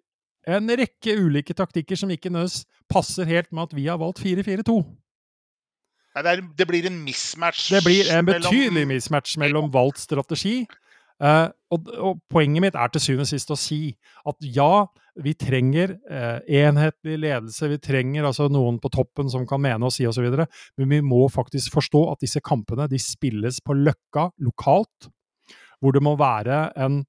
en 0.49 0.71
rekke 0.79 1.15
ulike 1.21 1.55
taktikker 1.55 1.99
som 1.99 2.11
ikke 2.11 2.33
nødvendigvis 2.33 2.65
passer 2.91 3.29
helt 3.29 3.53
med 3.53 3.69
at 3.69 3.77
vi 3.77 3.87
har 3.87 4.01
valgt 4.01 4.21
4-4-2. 4.25 4.81
Det, 6.13 6.33
det, 6.59 6.67
blir 6.69 6.87
en 6.87 6.99
mismatch 7.07 7.71
Det 7.73 7.81
blir 7.87 8.09
en 8.13 8.27
betydelig 8.27 8.73
mellom... 8.73 8.89
mismatch 8.93 9.37
mellom 9.41 9.71
valgt 9.73 10.03
strategi. 10.03 10.67
Uh, 11.23 11.47
og, 11.71 11.91
og, 11.95 12.19
poenget 12.33 12.64
mitt 12.64 12.76
er 12.76 12.91
til 12.91 13.02
syvende 13.05 13.29
og 13.29 13.31
sist 13.31 13.52
å 13.55 13.59
si 13.59 13.93
at 14.26 14.47
ja, 14.57 14.87
vi 15.23 15.35
trenger 15.38 15.95
uh, 16.11 16.41
enhetlig 16.50 17.21
ledelse, 17.23 17.69
vi 17.71 17.79
trenger 17.83 18.26
altså 18.26 18.49
noen 18.50 18.81
på 18.83 18.91
toppen 18.91 19.31
som 19.31 19.47
kan 19.47 19.62
mene 19.62 19.87
og 19.87 19.95
si 19.95 20.07
osv., 20.09 20.26
men 20.35 20.91
vi 20.91 20.99
må 21.07 21.23
faktisk 21.31 21.76
forstå 21.76 22.02
at 22.11 22.25
disse 22.25 22.43
kampene 22.43 22.88
de 22.91 22.99
spilles 23.02 23.61
på 23.62 23.76
Løkka 23.79 24.33
lokalt, 24.43 25.12
hvor 25.79 25.95
det 25.95 26.02
må 26.02 26.17
være 26.19 26.64
en 26.83 27.05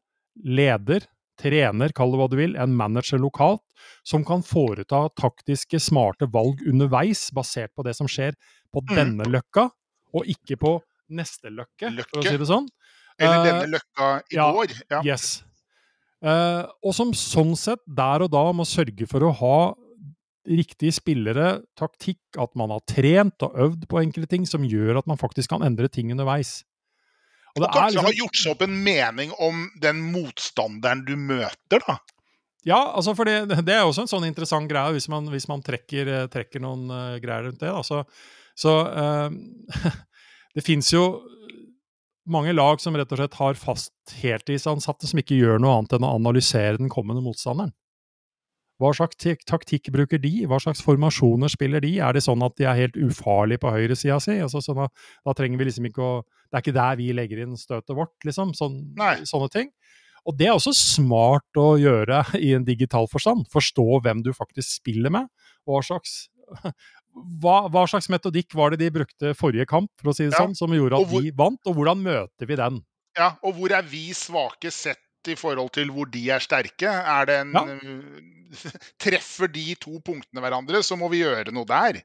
leder 0.45 1.07
trener, 1.39 1.93
kall 1.95 2.13
det 2.13 2.21
hva 2.21 2.29
du 2.29 2.37
vil, 2.37 2.55
en 2.59 2.73
manager 2.77 3.21
lokalt, 3.21 3.63
som 4.05 4.23
kan 4.27 4.45
foreta 4.45 5.07
taktiske, 5.19 5.79
smarte 5.81 6.29
valg 6.33 6.61
underveis, 6.69 7.27
basert 7.35 7.73
på 7.75 7.85
det 7.87 7.95
som 7.97 8.09
skjer 8.09 8.37
på 8.73 8.83
mm. 8.83 8.93
denne 8.93 9.29
løkka, 9.29 9.67
og 10.13 10.29
ikke 10.29 10.59
på 10.61 10.77
neste 11.13 11.51
løkke, 11.51 11.89
løkke. 11.97 12.09
for 12.13 12.21
å 12.21 12.29
si 12.29 12.39
det 12.39 12.49
sånn. 12.49 12.69
Eller 13.19 13.39
uh, 13.39 13.47
denne 13.47 13.71
løkka 13.75 14.09
i 14.31 14.37
ja, 14.37 14.49
går. 14.55 14.75
Ja. 14.91 15.01
Yes. 15.05 15.43
Uh, 16.23 16.63
og 16.85 16.95
som 16.95 17.11
sånn 17.17 17.53
sett 17.59 17.81
der 17.83 18.23
og 18.25 18.31
da 18.33 18.43
må 18.55 18.65
sørge 18.67 19.07
for 19.09 19.25
å 19.27 19.33
ha 19.41 19.57
riktige 20.43 20.91
spillere, 20.95 21.61
taktikk, 21.79 22.19
at 22.39 22.51
man 22.59 22.73
har 22.73 22.83
trent 22.89 23.45
og 23.45 23.55
øvd 23.65 23.85
på 23.91 24.01
enkelte 24.01 24.31
ting 24.33 24.47
som 24.47 24.65
gjør 24.67 24.99
at 24.99 25.07
man 25.07 25.19
faktisk 25.19 25.53
kan 25.53 25.63
endre 25.63 25.87
ting 25.91 26.11
underveis. 26.11 26.61
Og, 27.53 27.63
og 27.63 27.69
kanskje 27.69 27.91
liksom... 27.91 28.07
har 28.07 28.17
gjort 28.17 28.39
seg 28.39 28.55
opp 28.55 28.65
en 28.65 28.75
mening 28.85 29.33
om 29.45 29.67
den 29.81 30.01
motstanderen 30.11 31.05
du 31.07 31.13
møter, 31.19 31.83
da? 31.85 31.99
Ja, 32.63 32.79
altså 32.95 33.11
for 33.15 33.27
det, 33.27 33.59
det 33.67 33.75
er 33.75 33.83
også 33.83 34.05
en 34.05 34.11
sånn 34.11 34.27
interessant 34.27 34.69
greie, 34.71 34.95
hvis 34.95 35.09
man, 35.11 35.27
hvis 35.31 35.49
man 35.51 35.63
trekker, 35.63 36.07
eh, 36.07 36.29
trekker, 36.31 36.63
noen 36.63 36.87
uh, 36.91 37.19
greier 37.23 37.49
rundt 37.49 37.59
det. 37.59 37.71
Da. 37.71 37.83
Så, 37.83 38.03
så 38.55 38.77
uh, 38.87 39.91
det 40.55 40.63
fins 40.63 40.93
jo 40.95 41.03
mange 42.29 42.53
lag 42.55 42.81
som 42.81 42.95
rett 42.97 43.11
og 43.11 43.19
slett 43.19 43.39
har 43.39 43.59
fast 43.59 44.17
heltidsansatte 44.21 45.09
som 45.09 45.19
ikke 45.19 45.37
gjør 45.39 45.61
noe 45.61 45.79
annet 45.79 45.97
enn 45.97 46.05
å 46.07 46.13
analysere 46.17 46.79
den 46.79 46.91
kommende 46.91 47.23
motstanderen. 47.25 47.73
Hva 48.81 48.89
slags 48.97 49.19
taktikk 49.47 49.91
bruker 49.93 50.19
de? 50.19 50.31
Hva 50.49 50.57
slags 50.59 50.81
formasjoner 50.83 51.51
spiller 51.51 51.83
de? 51.83 51.93
Er 52.03 52.15
det 52.15 52.23
sånn 52.25 52.41
at 52.43 52.55
de 52.59 52.65
er 52.67 52.79
helt 52.79 52.97
ufarlige 52.99 53.61
på 53.63 53.71
høyresida 53.71 54.17
si? 54.23 54.39
Altså, 54.43 54.63
sånn 54.65 54.81
at, 54.87 55.03
da 55.23 55.35
trenger 55.37 55.61
vi 55.61 55.67
liksom 55.69 55.87
ikke 55.87 56.03
å 56.03 56.13
Det 56.23 56.57
er 56.57 56.63
ikke 56.63 56.75
der 56.75 56.97
vi 56.99 57.05
legger 57.17 57.39
inn 57.41 57.53
støtet 57.57 57.95
vårt, 57.97 58.13
liksom. 58.27 58.51
Sånn, 58.53 58.75
sånne 59.25 59.47
ting. 59.49 59.71
Og 60.29 60.35
det 60.37 60.45
er 60.47 60.53
også 60.53 60.73
smart 60.77 61.57
å 61.57 61.71
gjøre 61.81 62.19
i 62.37 62.51
en 62.53 62.65
digital 62.67 63.07
forstand. 63.09 63.47
Forstå 63.53 63.85
hvem 64.05 64.21
du 64.21 64.29
faktisk 64.37 64.69
spiller 64.69 65.13
med. 65.13 65.31
Hva 65.65 65.81
slags, 65.81 66.27
hva, 67.13 67.57
hva 67.71 67.85
slags 67.89 68.09
metodikk 68.11 68.55
var 68.57 68.73
det 68.73 68.81
de 68.81 68.91
brukte 68.93 69.33
forrige 69.37 69.67
kamp, 69.69 69.91
for 70.01 70.11
å 70.11 70.15
si 70.17 70.25
det 70.27 70.33
ja. 70.33 70.43
sånn, 70.43 70.55
som 70.57 70.73
gjorde 70.73 70.99
at 70.99 71.09
hvor, 71.11 71.25
de 71.25 71.33
vant, 71.37 71.61
og 71.69 71.77
hvordan 71.77 72.03
møter 72.03 72.49
vi 72.49 72.59
den? 72.59 72.79
Ja, 73.17 73.33
og 73.45 73.59
hvor 73.59 73.75
er 73.77 73.85
vi 73.85 74.07
svake 74.17 74.71
sett 74.73 75.01
i 75.29 75.35
forhold 75.39 75.71
til 75.75 75.91
hvor 75.93 76.09
de 76.11 76.23
er 76.35 76.43
sterke. 76.43 76.89
Er 76.89 77.29
det 77.29 77.37
en, 77.45 77.53
ja. 77.55 78.71
Treffer 79.03 79.49
de 79.51 79.69
to 79.81 79.99
punktene 80.05 80.43
hverandre, 80.43 80.83
så 80.85 80.97
må 80.99 81.09
vi 81.13 81.23
gjøre 81.23 81.53
noe 81.55 81.69
der. 81.69 82.01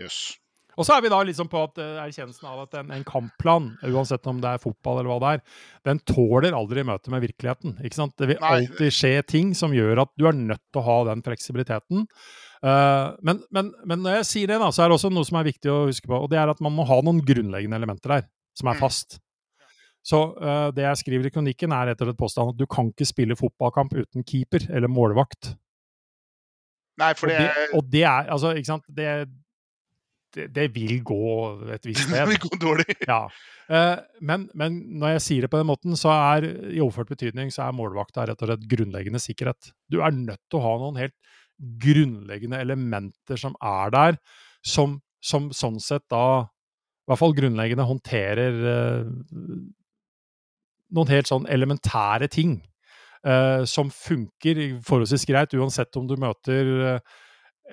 Jøss. 0.00 0.18
Yes. 0.34 0.42
Og 0.76 0.84
så 0.84 0.96
er 0.96 1.04
vi 1.06 1.10
da 1.12 1.22
liksom 1.24 1.48
på 1.48 1.60
at 1.64 1.78
uh, 1.80 2.02
erkjennelsen 2.04 2.48
av 2.50 2.64
at 2.66 2.74
en, 2.82 2.90
en, 2.92 3.04
kampplan, 3.08 3.70
uansett 3.88 4.26
om 4.28 4.42
det 4.42 4.50
er 4.52 4.60
fotball 4.60 5.00
eller 5.00 5.08
hva 5.08 5.18
det 5.22 5.30
er, 5.38 5.62
den 5.88 6.02
tåler 6.04 6.56
aldri 6.56 6.84
møte 6.84 7.12
med 7.12 7.24
virkeligheten. 7.24 7.78
ikke 7.80 7.96
sant? 7.96 8.12
Det 8.20 8.28
vil 8.32 8.44
alltid 8.44 8.92
skje 8.92 9.14
ting 9.24 9.54
som 9.56 9.72
gjør 9.72 10.04
at 10.04 10.12
du 10.20 10.26
er 10.28 10.36
nødt 10.36 10.62
til 10.68 10.82
å 10.82 10.86
ha 10.90 10.98
den 11.08 11.24
fleksibiliteten. 11.24 12.04
Uh, 12.64 13.12
men, 13.26 13.42
men, 13.52 13.70
men, 13.84 14.02
når 14.04 14.20
jeg 14.20 14.28
sier 14.30 14.50
det, 14.52 14.58
da, 14.62 14.70
så 14.72 14.84
er 14.84 14.90
det 14.90 14.96
også 14.96 15.12
noe 15.12 15.26
som 15.28 15.38
er 15.40 15.48
viktig 15.50 15.72
å 15.72 15.84
huske 15.90 16.08
på. 16.08 16.18
Og 16.18 16.30
det 16.32 16.40
er 16.40 16.52
at 16.52 16.62
man 16.64 16.74
må 16.76 16.86
ha 16.88 16.98
noen 17.04 17.20
grunnleggende 17.26 17.78
elementer 17.80 18.16
der, 18.16 18.26
som 18.56 18.70
er 18.72 18.78
mm. 18.78 18.82
fast. 18.82 19.18
Så 20.06 20.22
uh, 20.38 20.68
det 20.74 20.86
jeg 20.86 21.02
skriver 21.02 21.28
i 21.28 21.34
kronikken, 21.34 21.74
er 21.74 21.90
rett 21.90 22.02
og 22.02 22.10
slett 22.10 22.20
påstand 22.20 22.54
at 22.54 22.60
du 22.60 22.66
kan 22.70 22.92
ikke 22.92 23.08
spille 23.08 23.38
fotballkamp 23.38 23.96
uten 23.96 24.26
keeper 24.26 24.68
eller 24.70 24.92
målvakt. 24.92 25.56
Nei, 27.00 27.10
for 27.18 27.28
det, 27.28 27.40
og 27.42 27.42
det, 27.44 27.66
og 27.76 27.90
det 27.92 28.06
er 28.08 28.30
Altså, 28.32 28.54
ikke 28.56 28.70
sant 28.70 28.86
det, 28.96 29.08
det, 30.32 30.46
det, 30.56 30.70
vil 30.72 31.02
gå 31.04 31.26
et 31.74 31.84
visst 31.84 32.04
sted. 32.06 32.16
det 32.16 32.28
vil 32.30 32.40
gå 32.46 32.60
dårlig. 32.62 32.96
Ja. 33.04 33.26
Uh, 33.66 33.98
men, 34.22 34.46
men, 34.54 34.78
når 35.00 35.16
jeg 35.16 35.24
sier 35.26 35.46
det 35.46 35.50
på 35.52 35.60
den 35.60 35.68
måten, 35.68 35.98
så 35.98 36.14
er 36.14 36.46
i 36.46 36.80
overført 36.80 37.10
betydning 37.12 37.50
så 37.52 37.66
er 37.66 37.76
målvakta 37.76 38.28
rett 38.30 38.44
og 38.44 38.52
slett 38.52 38.68
grunnleggende 38.70 39.20
sikkerhet. 39.22 39.72
Du 39.90 40.00
er 40.00 40.14
nødt 40.14 40.42
til 40.46 40.60
å 40.60 40.66
ha 40.68 40.76
noen 40.84 41.02
helt 41.02 41.16
grunnleggende 41.56 42.60
elementer 42.60 43.40
som 43.40 43.56
er 43.64 43.92
der, 43.94 44.20
som, 44.66 45.00
som 45.22 45.50
sånn 45.54 45.80
sett 45.82 46.04
da 46.12 46.26
i 46.44 47.10
hvert 47.10 47.20
fall 47.20 47.36
grunnleggende 47.36 47.86
håndterer 47.86 48.56
uh, 48.66 49.10
noen 50.96 51.12
helt 51.12 51.30
sånn 51.30 51.46
elementære 51.50 52.28
ting 52.32 52.58
uh, 53.26 53.62
som 53.68 53.92
funker 53.94 54.60
forholdsvis 54.86 55.26
greit, 55.28 55.54
uansett 55.54 55.96
om 55.98 56.08
du 56.10 56.16
møter 56.20 56.72
uh, 56.82 57.22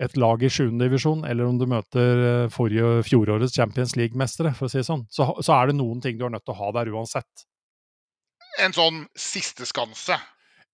et 0.02 0.16
lag 0.18 0.42
i 0.42 0.50
7. 0.50 0.72
divisjon, 0.82 1.24
eller 1.30 1.50
om 1.50 1.58
du 1.62 1.68
møter 1.70 2.24
uh, 2.24 2.52
forrige 2.54 3.04
fjorårets 3.08 3.56
Champions 3.58 3.96
League-mestere, 4.00 4.54
for 4.58 4.68
å 4.68 4.74
si 4.74 4.82
det 4.82 4.88
sånn. 4.90 5.06
Så, 5.14 5.30
så, 5.42 5.56
er 5.58 5.70
det 5.70 5.78
noen 5.78 6.02
ting 6.04 6.18
du 6.20 6.26
er 6.28 6.34
nødt 6.34 6.46
til 6.48 6.56
å 6.56 6.62
ha 6.62 6.72
der 6.80 6.94
uansett. 6.94 7.48
En 8.62 8.74
sånn 8.76 9.04
siste 9.18 9.68
skanse? 9.70 10.18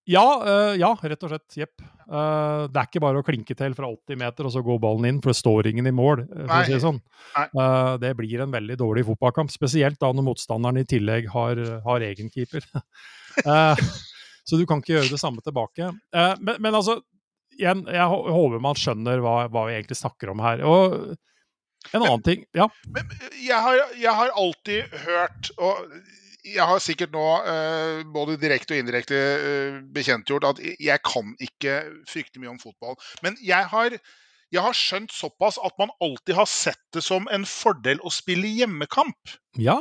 Ja, 0.09 0.25
uh, 0.41 0.73
ja, 0.79 0.89
rett 1.01 1.23
og 1.23 1.29
slett. 1.29 1.57
Jepp. 1.59 1.83
Uh, 2.09 2.65
det 2.71 2.81
er 2.81 2.87
ikke 2.87 3.01
bare 3.03 3.21
å 3.21 3.25
klinke 3.25 3.53
til 3.57 3.75
fra 3.77 3.91
80 3.91 4.17
meter 4.17 4.47
og 4.49 4.53
så 4.55 4.63
går 4.65 4.79
ballen 4.81 5.05
inn, 5.05 5.19
for 5.21 5.29
det 5.29 5.37
står 5.37 5.69
ingen 5.69 5.89
i 5.89 5.93
mål. 5.93 6.23
for 6.25 6.49
Nei. 6.49 6.63
å 6.63 6.65
si 6.65 6.73
Det 6.73 6.81
sånn. 6.81 6.99
Uh, 7.53 7.93
det 8.01 8.15
blir 8.17 8.41
en 8.41 8.55
veldig 8.55 8.79
dårlig 8.79 9.05
fotballkamp, 9.11 9.53
spesielt 9.53 9.99
da 10.01 10.09
når 10.09 10.25
motstanderen 10.31 10.81
i 10.81 10.87
tillegg 10.89 11.29
har, 11.35 11.61
har 11.85 12.07
egen 12.09 12.33
keeper. 12.33 12.65
så 14.49 14.57
du 14.57 14.65
kan 14.65 14.81
ikke 14.81 14.95
gjøre 14.95 15.13
det 15.13 15.21
samme 15.21 15.45
tilbake. 15.45 15.91
Men, 16.09 16.55
men, 16.57 16.73
altså, 16.73 16.97
igjen, 17.59 17.85
jeg 17.93 18.09
håper 18.09 18.63
man 18.65 18.79
skjønner 18.81 19.21
hva, 19.21 19.43
hva, 19.53 19.67
vi 19.69 19.77
egentlig 19.77 19.99
snakker 19.99 20.33
om 20.33 20.41
her. 20.41 20.65
Og 20.65 21.13
en 21.93 22.01
annen 22.01 22.15
men, 22.17 22.25
ting 22.25 22.47
Ja. 22.57 22.65
Men 22.89 23.13
jeg 23.37 23.61
har, 23.61 23.77
jeg 23.93 24.15
har 24.23 24.33
alltid 24.41 24.97
hørt 25.05 25.53
og 25.61 25.85
jeg 26.47 26.65
har 26.65 26.79
sikkert 26.83 27.13
nå 27.13 27.25
uh, 27.43 28.01
både 28.13 28.37
direkte 28.39 28.75
og 28.75 28.81
indirekte 28.83 29.19
uh, 29.19 29.77
bekjentgjort 29.93 30.47
at 30.53 30.61
jeg 30.79 31.03
kan 31.05 31.33
ikke 31.43 31.81
fryktelig 32.09 32.43
mye 32.43 32.53
om 32.53 32.61
fotball. 32.61 32.97
Men 33.25 33.37
jeg 33.43 33.67
har, 33.71 33.95
jeg 34.51 34.63
har, 34.63 34.77
skjønt 34.77 35.13
såpass 35.15 35.59
at 35.63 35.75
man 35.81 35.91
alltid 36.03 36.37
har 36.39 36.49
sett 36.49 36.81
det 36.95 37.03
som 37.05 37.27
en 37.33 37.47
fordel 37.49 38.01
å 38.03 38.13
spille 38.13 38.51
hjemmekamp. 38.61 39.35
Ja. 39.59 39.79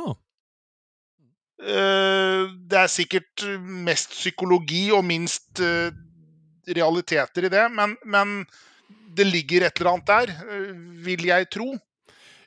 Uh, 1.59 2.51
det 2.71 2.83
er 2.83 2.91
sikkert 2.91 3.45
mest 3.59 4.15
psykologi 4.15 4.89
og 4.95 5.05
minst 5.07 5.59
realiteter 6.69 7.47
i 7.47 7.51
det, 7.51 7.65
men, 7.73 7.95
men, 8.05 8.41
det 9.09 9.25
ligger 9.25 9.63
et 9.65 9.79
eller 9.79 9.95
annet 9.95 10.07
der, 10.07 10.31
vil 11.03 11.23
jeg 11.25 11.47
tro. 11.51 11.71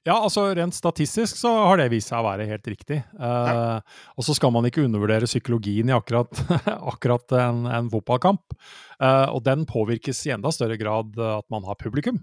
Ja, 0.03 0.17
altså 0.19 0.49
rent 0.57 0.75
statistisk 0.75 1.37
så 1.39 1.53
har 1.69 1.79
det 1.79 1.93
vist 1.93 2.11
seg 2.11 2.19
å 2.19 2.27
være 2.27 2.49
helt 2.49 2.67
riktig. 2.67 2.99
Uh, 3.15 3.79
og 4.19 4.27
så 4.27 4.35
skal 4.35 4.51
man 4.55 4.67
ikke 4.67 4.83
undervurdere 4.83 5.29
psykologien 5.31 5.93
i 5.93 5.95
akkurat, 5.95 6.41
akkurat 6.93 7.35
en, 7.39 7.69
en, 7.71 7.91
fotballkamp. 7.93 8.57
Uh, 8.99 9.31
og 9.31 9.45
den 9.47 9.63
påvirkes 9.69 10.25
i 10.27 10.33
enda 10.35 10.51
større 10.55 10.79
grad 10.81 11.15
at 11.23 11.47
man 11.55 11.69
har 11.69 11.79
publikum. 11.79 12.19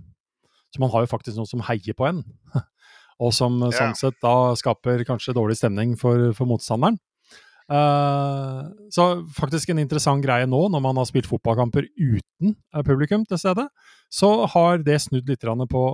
Så 0.75 0.83
man 0.83 0.91
har 0.91 1.05
jo 1.05 1.12
faktisk 1.13 1.39
noen 1.39 1.48
som 1.48 1.63
heier 1.69 1.95
på 1.95 2.09
en. 2.09 2.19
og 3.24 3.31
som 3.36 3.55
ja. 3.63 3.71
sånn 3.77 3.95
sett 3.95 4.19
da 4.24 4.51
skaper 4.59 5.05
kanskje 5.07 5.38
dårlig 5.38 5.55
stemning 5.62 5.95
for, 6.00 6.33
for 6.36 6.51
motstanderen. 6.51 7.00
Uh, 7.69 8.67
så 8.91 9.07
faktisk 9.38 9.71
en 9.71 9.79
interessant 9.79 10.25
greie 10.25 10.50
nå, 10.50 10.65
når 10.74 10.83
man 10.83 11.00
har 11.00 11.07
spilt 11.07 11.31
fotballkamper 11.31 11.88
uten 11.95 12.57
publikum 12.83 13.24
til 13.29 13.39
stede, 13.39 13.69
så 14.12 14.33
har 14.51 14.83
det 14.83 15.00
snudd 15.05 15.31
litt 15.31 15.48
på 15.71 15.88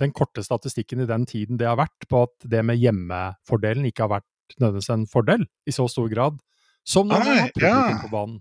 den 0.00 0.12
korte 0.16 0.42
statistikken 0.44 1.02
i 1.02 1.08
den 1.08 1.26
tiden 1.28 1.58
det 1.60 1.68
har 1.68 1.78
vært, 1.80 2.06
på 2.10 2.24
at 2.26 2.48
det 2.50 2.62
med 2.64 2.80
hjemmefordelen 2.80 3.86
ikke 3.88 4.06
har 4.06 4.18
vært 4.18 4.58
nødvendigvis 4.60 4.92
en 4.94 5.06
fordel 5.10 5.46
i 5.66 5.74
så 5.74 5.88
stor 5.90 6.06
grad 6.12 6.36
Som 6.86 7.08
når 7.10 7.24
man 7.24 7.38
har 7.40 7.54
publikum 7.54 8.02
på 8.04 8.10
banen. 8.12 8.36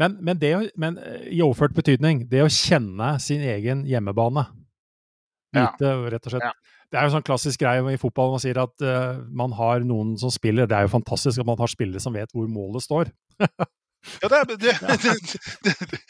Men, 0.00 0.16
men, 0.26 0.38
det, 0.42 0.50
men 0.76 0.96
eh, 0.98 1.28
i 1.36 1.42
overført 1.44 1.74
betydning, 1.76 2.24
det 2.30 2.40
å 2.42 2.50
kjenne 2.50 3.12
sin 3.22 3.44
egen 3.46 3.84
hjemmebane. 3.86 4.42
Vite, 5.54 5.92
rett 6.10 6.26
og 6.26 6.34
slett. 6.34 6.48
Ja. 6.48 6.80
Det 6.90 6.98
er 6.98 7.06
jo 7.06 7.12
sånn 7.14 7.26
klassisk 7.26 7.62
greie 7.62 7.94
i 7.94 7.98
fotball 7.98 8.32
man 8.34 8.42
sier 8.42 8.58
at 8.62 8.82
uh, 8.82 9.22
man 9.30 9.54
har 9.54 9.86
noen 9.86 10.16
som 10.18 10.30
spiller. 10.34 10.66
Det 10.70 10.76
er 10.76 10.88
jo 10.88 10.92
fantastisk 10.96 11.42
at 11.42 11.46
man 11.46 11.58
har 11.62 11.70
spillere 11.70 12.02
som 12.02 12.14
vet 12.14 12.30
hvor 12.34 12.50
målet 12.50 12.82
står. 12.84 13.10
Ja, 13.38 14.28
det, 14.30 14.40
er- 14.40 14.50
det, 14.50 14.74
det, 15.64 15.74
det, 15.94 16.00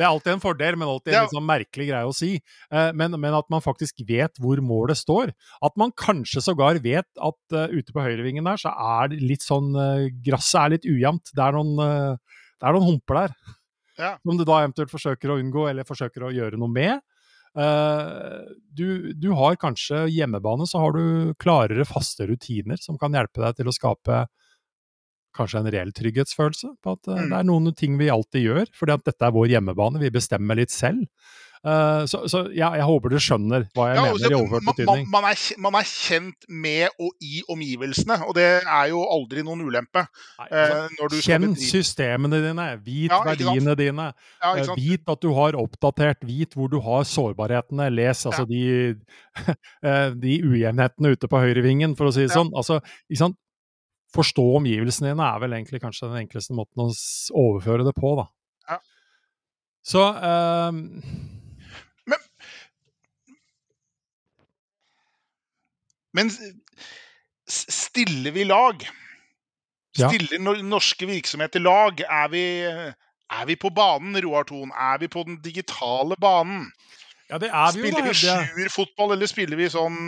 Det 0.00 0.06
er 0.06 0.14
alltid 0.14 0.32
en 0.32 0.40
fordel, 0.40 0.76
men 0.80 0.88
alltid 0.88 1.12
en 1.12 1.28
sånn 1.28 1.44
merkelig 1.44 1.90
greie 1.90 2.08
å 2.08 2.14
si. 2.16 2.30
Eh, 2.72 2.90
men, 2.96 3.12
men 3.20 3.34
at 3.36 3.44
man 3.52 3.60
faktisk 3.60 4.00
vet 4.08 4.40
hvor 4.40 4.62
målet 4.64 4.96
står. 4.96 5.34
At 5.60 5.76
man 5.80 5.92
kanskje 5.92 6.40
sågar 6.46 6.80
vet 6.80 7.04
at 7.20 7.52
uh, 7.52 7.66
ute 7.68 7.92
på 7.92 8.00
høyrevingen 8.00 8.48
der, 8.48 8.62
så 8.62 8.72
er 8.72 9.10
det 9.12 9.20
litt 9.20 9.44
sånn 9.44 9.74
uh, 9.76 10.08
Gresset 10.24 10.62
er 10.62 10.72
litt 10.72 10.88
ujevnt. 10.88 11.34
Det 11.36 11.44
er 11.44 11.58
noen, 11.58 11.74
eh, 11.84 12.40
det 12.56 12.70
er 12.70 12.78
noen 12.78 12.88
humper 12.94 13.20
der. 13.20 13.36
Ja. 14.00 14.14
Som 14.24 14.40
du 14.40 14.46
da 14.48 14.62
eventuelt 14.62 14.94
forsøker 14.94 15.34
å 15.34 15.38
unngå, 15.42 15.68
eller 15.68 15.84
forsøker 15.84 16.24
å 16.24 16.32
gjøre 16.32 16.56
noe 16.60 16.72
med. 16.72 17.04
Uh, 17.52 18.48
du, 18.72 19.12
du 19.20 19.34
har 19.36 19.60
kanskje 19.60 20.06
hjemmebane, 20.14 20.64
så 20.70 20.80
har 20.80 20.96
du 20.96 21.36
klarere, 21.44 21.84
faste 21.84 22.30
rutiner 22.30 22.80
som 22.80 22.96
kan 22.96 23.12
hjelpe 23.12 23.44
deg 23.44 23.60
til 23.60 23.68
å 23.68 23.76
skape 23.76 24.24
kanskje 25.36 25.60
en 25.62 25.70
reell 25.72 25.92
trygghetsfølelse 25.96 26.72
på 26.82 26.96
at 26.96 27.08
eh, 27.12 27.20
Mm. 27.20 27.28
det 27.30 27.38
er 27.38 27.44
noen 27.50 27.74
ting 27.76 27.98
vi 28.00 28.08
alltid 28.10 28.42
gjør, 28.48 28.66
fordi 28.74 28.92
at 28.98 29.04
dette 29.04 29.26
er 29.28 29.36
vår 29.36 29.52
hjemmebane, 29.56 30.00
vi 30.02 30.10
bestemmer 30.10 30.56
litt 30.58 30.70
selv. 30.74 31.06
Uh, 31.60 32.06
så 32.08 32.22
så 32.24 32.38
ja, 32.56 32.70
jeg 32.72 32.86
håper 32.88 33.12
du 33.12 33.18
skjønner 33.20 33.66
hva 33.76 33.90
jeg 33.90 33.96
Ja, 33.98 34.02
mener 34.06 34.14
altså, 34.14 34.28
i 34.30 34.36
overført 34.38 34.62
man, 34.64 34.76
betydning. 34.78 35.08
man, 35.12 35.24
man, 35.26 35.34
er, 35.34 35.40
man 35.60 35.74
er 35.76 35.88
kjent 35.90 36.46
med 36.48 36.94
og 37.04 37.10
i 37.20 37.42
omgivelsene, 37.52 38.16
og 38.24 38.32
det 38.38 38.46
er 38.64 38.86
jo 38.88 39.02
aldri 39.04 39.44
noen 39.44 39.60
ulempe. 39.68 40.06
Nei, 40.40 40.46
altså, 40.48 40.78
når 40.96 41.16
Kjenn 41.26 41.44
systemene 41.60 42.40
dine, 42.46 42.66
vit 42.86 43.12
Ja, 43.12 43.20
verdiene 43.28 43.76
dine. 43.76 44.06
Eh. 44.40 44.72
Vit 44.78 45.04
at 45.12 45.20
du 45.20 45.34
har 45.36 45.58
oppdatert, 45.60 46.24
vit 46.24 46.56
hvor 46.56 46.72
du 46.72 46.78
har 46.80 47.04
sårbarhetene. 47.04 47.90
Les 47.92 48.24
altså 48.24 48.48
de, 48.48 48.96
de 50.24 50.40
ujevnhetene 50.40 51.12
ute 51.12 51.28
på 51.28 51.44
høyrevingen, 51.44 51.92
for 51.98 52.08
å 52.08 52.14
si 52.16 52.24
det 52.24 52.32
sånn. 52.32 52.54
Altså? 52.56 52.80
Forstå 54.16 54.44
omgivelsene 54.58 55.12
dine 55.12 55.26
er 55.26 55.42
vel 55.42 55.54
egentlig 55.54 55.80
kanskje 55.82 56.08
den 56.10 56.24
enkleste 56.24 56.56
måten 56.58 56.82
å 56.82 56.88
overføre 57.38 57.86
det 57.86 57.94
på, 57.98 58.14
da. 58.18 58.26
Ja. 58.72 58.78
Så 59.86 60.06
um... 60.06 60.80
Men 62.10 62.24
men 66.12 66.30
stiller 67.46 68.34
vi 68.34 68.44
lag? 68.44 68.82
Stiller 69.94 70.56
ja. 70.56 70.62
norske 70.66 71.06
virksomheter 71.06 71.62
lag? 71.62 72.00
Er 72.00 72.28
vi, 72.32 72.44
er 72.66 73.46
vi 73.46 73.56
på 73.56 73.70
banen, 73.74 74.18
Roar 74.24 74.46
Thon? 74.48 74.72
Er 74.74 74.98
vi 75.02 75.08
på 75.08 75.22
den 75.26 75.38
digitale 75.42 76.18
banen? 76.20 76.66
Ja, 77.30 77.38
det 77.38 77.52
er 77.54 77.76
vi 77.76 77.84
jo, 77.84 77.86
Spiller 77.86 78.02
da, 78.02 78.08
vi 78.08 78.14
sjuer 78.18 78.34
fotball, 78.34 78.48
sjuerfotball, 78.56 79.12
eller 79.14 79.30
spiller 79.30 79.58
vi 79.60 79.68
sånn 79.70 79.98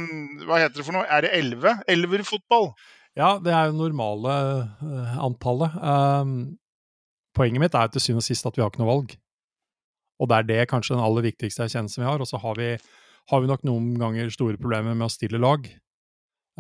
Hva 0.42 0.59
heter 0.59 0.80
det 0.80 0.87
for 0.88 0.97
noe? 0.97 1.06
Er 1.06 1.23
det 1.23 1.30
elleve? 1.38 1.76
Elverfotball? 1.94 2.73
Ja, 3.19 3.37
det 3.42 3.52
er 3.52 3.69
jo 3.69 3.76
normale 3.76 4.35
eh, 4.81 5.16
antallet. 5.21 5.75
Um, 5.76 6.37
poenget 7.37 7.61
mitt 7.61 7.76
er 7.76 7.90
til 7.92 8.00
syvende 8.00 8.25
og 8.25 8.28
sist 8.28 8.49
at 8.49 8.57
vi 8.57 8.64
har 8.64 8.73
ikke 8.73 8.81
noe 8.81 8.92
valg. 8.92 9.14
Og 10.23 10.31
det 10.31 10.38
er 10.38 10.49
det 10.49 10.69
kanskje 10.71 10.97
den 10.97 11.04
aller 11.04 11.26
viktigste 11.26 11.66
erkjennelsen 11.66 12.04
vi 12.04 12.09
har. 12.09 12.23
Og 12.23 12.28
så 12.31 12.40
har 12.40 12.57
vi, 12.57 12.73
har 13.33 13.42
vi 13.42 13.50
nok 13.50 13.64
noen 13.69 13.92
ganger 14.00 14.33
store 14.33 14.61
problemer 14.61 14.97
med 14.97 15.11
å 15.11 15.12
stille 15.12 15.40
lag. 15.42 15.66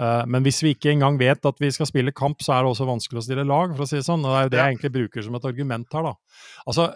Eh, 0.00 0.24
men 0.28 0.44
hvis 0.44 0.62
vi 0.64 0.74
ikke 0.76 0.92
engang 0.92 1.18
vet 1.20 1.44
at 1.48 1.60
vi 1.62 1.70
skal 1.72 1.88
spille 1.88 2.14
kamp, 2.16 2.44
så 2.44 2.56
er 2.56 2.64
det 2.64 2.74
også 2.74 2.88
vanskelig 2.88 3.22
å 3.22 3.26
stille 3.28 3.48
lag, 3.48 3.72
for 3.76 3.86
å 3.86 3.88
si 3.88 4.00
det 4.00 4.06
sånn. 4.08 4.24
Og 4.24 4.32
det 4.32 4.38
er 4.38 4.44
jo 4.44 4.52
det 4.54 4.62
jeg 4.62 4.74
egentlig 4.74 4.94
bruker 4.98 5.26
som 5.26 5.38
et 5.38 5.48
argument 5.52 5.96
her, 5.96 6.08
da. 6.10 6.42
Altså, 6.66 6.88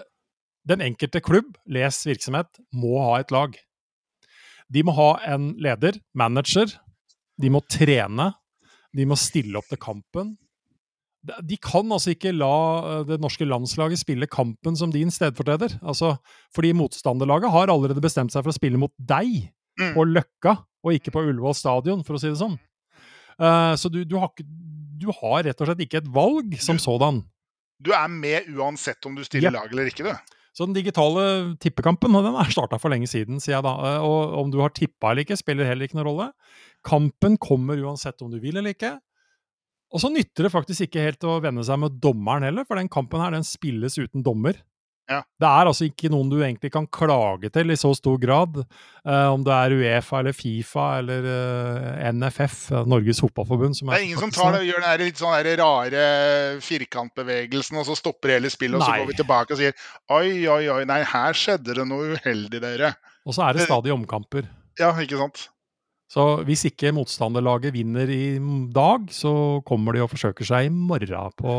den 0.66 0.82
enkelte 0.82 1.22
klubb, 1.22 1.54
les 1.70 2.02
virksomhet, 2.08 2.50
må 2.74 2.98
ha 3.04 3.20
et 3.22 3.32
lag. 3.34 3.56
De 4.72 4.82
må 4.82 4.96
ha 4.96 5.12
en 5.30 5.52
leder, 5.62 6.00
manager. 6.18 6.72
De 7.40 7.52
må 7.52 7.62
trene. 7.70 8.32
De 8.96 9.06
må 9.08 9.16
stille 9.20 9.58
opp 9.60 9.68
til 9.70 9.80
kampen. 9.82 10.34
De- 11.42 11.58
kan 11.58 11.90
altså 11.90 12.12
ikke 12.14 12.30
la 12.36 12.52
eh, 13.00 13.04
det 13.08 13.18
norske 13.20 13.46
landslaget 13.48 13.98
spille 13.98 14.28
kampen 14.30 14.76
som 14.78 14.92
din 14.94 15.10
stedfortreder. 15.10 15.78
Altså, 15.82 16.14
fordi 16.54 16.70
motstanderlaget 16.78 17.50
har 17.50 17.72
allerede 17.72 18.00
bestemt 18.04 18.32
seg 18.34 18.44
for 18.46 18.52
å 18.54 18.58
spille 18.58 18.78
mot 18.80 18.92
deg 18.98 19.50
Mm. 19.76 19.90
på 19.92 20.04
Løkka, 20.08 20.52
og 20.88 20.94
ikke 20.96 21.12
på 21.12 21.20
Ullevål 21.20 21.52
stadion, 21.52 22.00
for 22.02 22.16
å 22.16 22.20
si 22.22 22.30
det 22.30 22.38
sånn. 22.40 22.54
Uh, 23.36 23.74
så 23.76 23.90
du, 23.92 23.98
du, 24.08 24.14
har 24.16 24.30
du 24.40 25.10
har 25.12 25.42
rett 25.44 25.58
og 25.60 25.68
slett 25.68 25.82
ikke 25.84 25.98
et 26.00 26.06
valg 26.08 26.54
som 26.64 26.78
sådan. 26.80 27.18
Du 27.84 27.90
er 27.92 28.08
med 28.08 28.48
uansett 28.56 29.04
om 29.04 29.12
du 29.18 29.20
stiller 29.26 29.50
yep. 29.50 29.58
lag 29.58 29.74
eller 29.74 29.90
ikke, 29.90 30.06
du. 30.08 30.32
Så 30.56 30.64
den 30.64 30.72
digitale 30.78 31.26
tippekampen 31.60 32.16
den 32.16 32.38
er 32.40 32.48
starta 32.48 32.78
for 32.80 32.88
lenge 32.88 33.04
siden, 33.12 33.36
sier 33.36 33.58
jeg 33.58 33.66
da. 33.68 33.74
Eh, 33.84 34.00
Og 34.08 34.38
om 34.40 34.54
du 34.54 34.56
har 34.64 34.72
tippa 34.72 35.10
eller 35.12 35.26
ikke, 35.26 35.36
spiller 35.36 35.68
heller 35.68 35.84
ikke 35.84 35.98
noen 36.00 36.08
rolle. 36.08 36.30
Kampen 36.86 37.36
kommer 37.42 37.80
uansett 37.82 38.22
om 38.22 38.30
du 38.30 38.38
vil 38.42 38.56
eller 38.56 38.76
ikke. 38.76 38.94
Og 39.94 40.02
så 40.02 40.10
nytter 40.12 40.46
det 40.46 40.54
faktisk 40.54 40.86
ikke 40.88 41.04
helt 41.04 41.26
å 41.26 41.38
venne 41.42 41.62
seg 41.66 41.78
med 41.82 42.00
dommeren 42.02 42.46
heller, 42.48 42.66
for 42.66 42.78
den 42.78 42.90
kampen 42.92 43.22
her 43.22 43.34
den 43.34 43.46
spilles 43.46 43.98
uten 43.98 44.24
dommer. 44.26 44.58
Ja. 45.06 45.20
Det 45.38 45.46
er 45.46 45.68
altså 45.70 45.86
ikke 45.86 46.08
noen 46.10 46.30
du 46.32 46.40
egentlig 46.40 46.72
kan 46.74 46.88
klage 46.90 47.48
til 47.54 47.70
i 47.70 47.76
så 47.78 47.92
stor 47.94 48.16
grad, 48.18 48.58
eh, 49.06 49.26
om 49.30 49.44
det 49.46 49.54
er 49.54 49.74
Uefa 49.76 50.18
eller 50.18 50.34
Fifa 50.34 50.86
eller 50.98 51.28
eh, 51.30 52.08
NFF, 52.10 52.56
eh, 52.72 52.88
Norges 52.90 53.22
Fotballforbund. 53.22 53.78
Som 53.78 53.92
Det 53.92 54.00
er 54.00 54.06
ingen 54.08 54.24
som 54.24 54.34
tar 54.34 54.56
det, 54.56 54.64
gjør 54.66 54.82
den 54.82 54.88
der 54.88 55.04
litt 55.04 55.22
sånn 55.22 55.36
der 55.46 55.62
rare 55.62 56.04
firkantbevegelsen, 56.66 57.78
og 57.78 57.86
så 57.86 57.98
stopper 57.98 58.34
hele 58.34 58.50
spillet, 58.50 58.80
og 58.80 58.82
så 58.82 58.98
går 58.98 59.12
vi 59.12 59.18
tilbake 59.22 59.54
og 59.54 59.62
sier 59.62 59.78
oi, 60.10 60.42
oi, 60.50 60.62
oi, 60.74 60.82
nei, 60.90 61.02
her 61.06 61.38
skjedde 61.38 61.78
det 61.78 61.86
noe 61.86 62.16
uheldig, 62.16 62.62
dere. 62.66 62.96
Og 63.26 63.38
så 63.38 63.46
er 63.46 63.54
det 63.54 63.70
stadig 63.70 63.94
omkamper. 63.94 64.50
Ja, 64.80 64.90
ikke 64.98 65.22
sant? 65.22 65.46
Så 66.06 66.24
hvis 66.46 66.62
ikke 66.68 66.92
motstanderlaget 66.94 67.74
vinner 67.74 68.10
i 68.10 68.38
dag, 68.74 69.08
så 69.10 69.60
kommer 69.66 69.96
de 69.96 70.04
og 70.04 70.12
forsøker 70.12 70.46
seg 70.46 70.68
i 70.68 70.72
morgen 70.72 71.34
på 71.34 71.54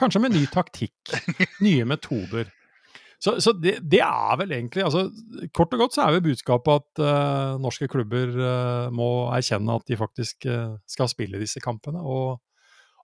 Kanskje 0.00 0.22
med 0.24 0.34
ny 0.34 0.46
taktikk, 0.50 1.12
nye 1.66 1.86
metoder. 1.86 2.50
Så, 3.22 3.36
så 3.42 3.52
det, 3.54 3.76
det 3.82 4.00
er 4.02 4.36
vel 4.38 4.52
egentlig 4.54 4.84
altså, 4.86 5.08
Kort 5.54 5.72
og 5.74 5.80
godt 5.82 5.96
så 5.96 6.04
er 6.04 6.14
jo 6.14 6.22
budskapet 6.22 6.84
at 6.84 7.00
uh, 7.02 7.56
norske 7.58 7.88
klubber 7.90 8.30
uh, 8.30 8.90
må 8.94 9.08
erkjenne 9.34 9.74
at 9.74 9.86
de 9.90 9.98
faktisk 9.98 10.46
uh, 10.46 10.76
skal 10.86 11.10
spille 11.10 11.40
disse 11.42 11.62
kampene, 11.62 11.98
og, 11.98 12.38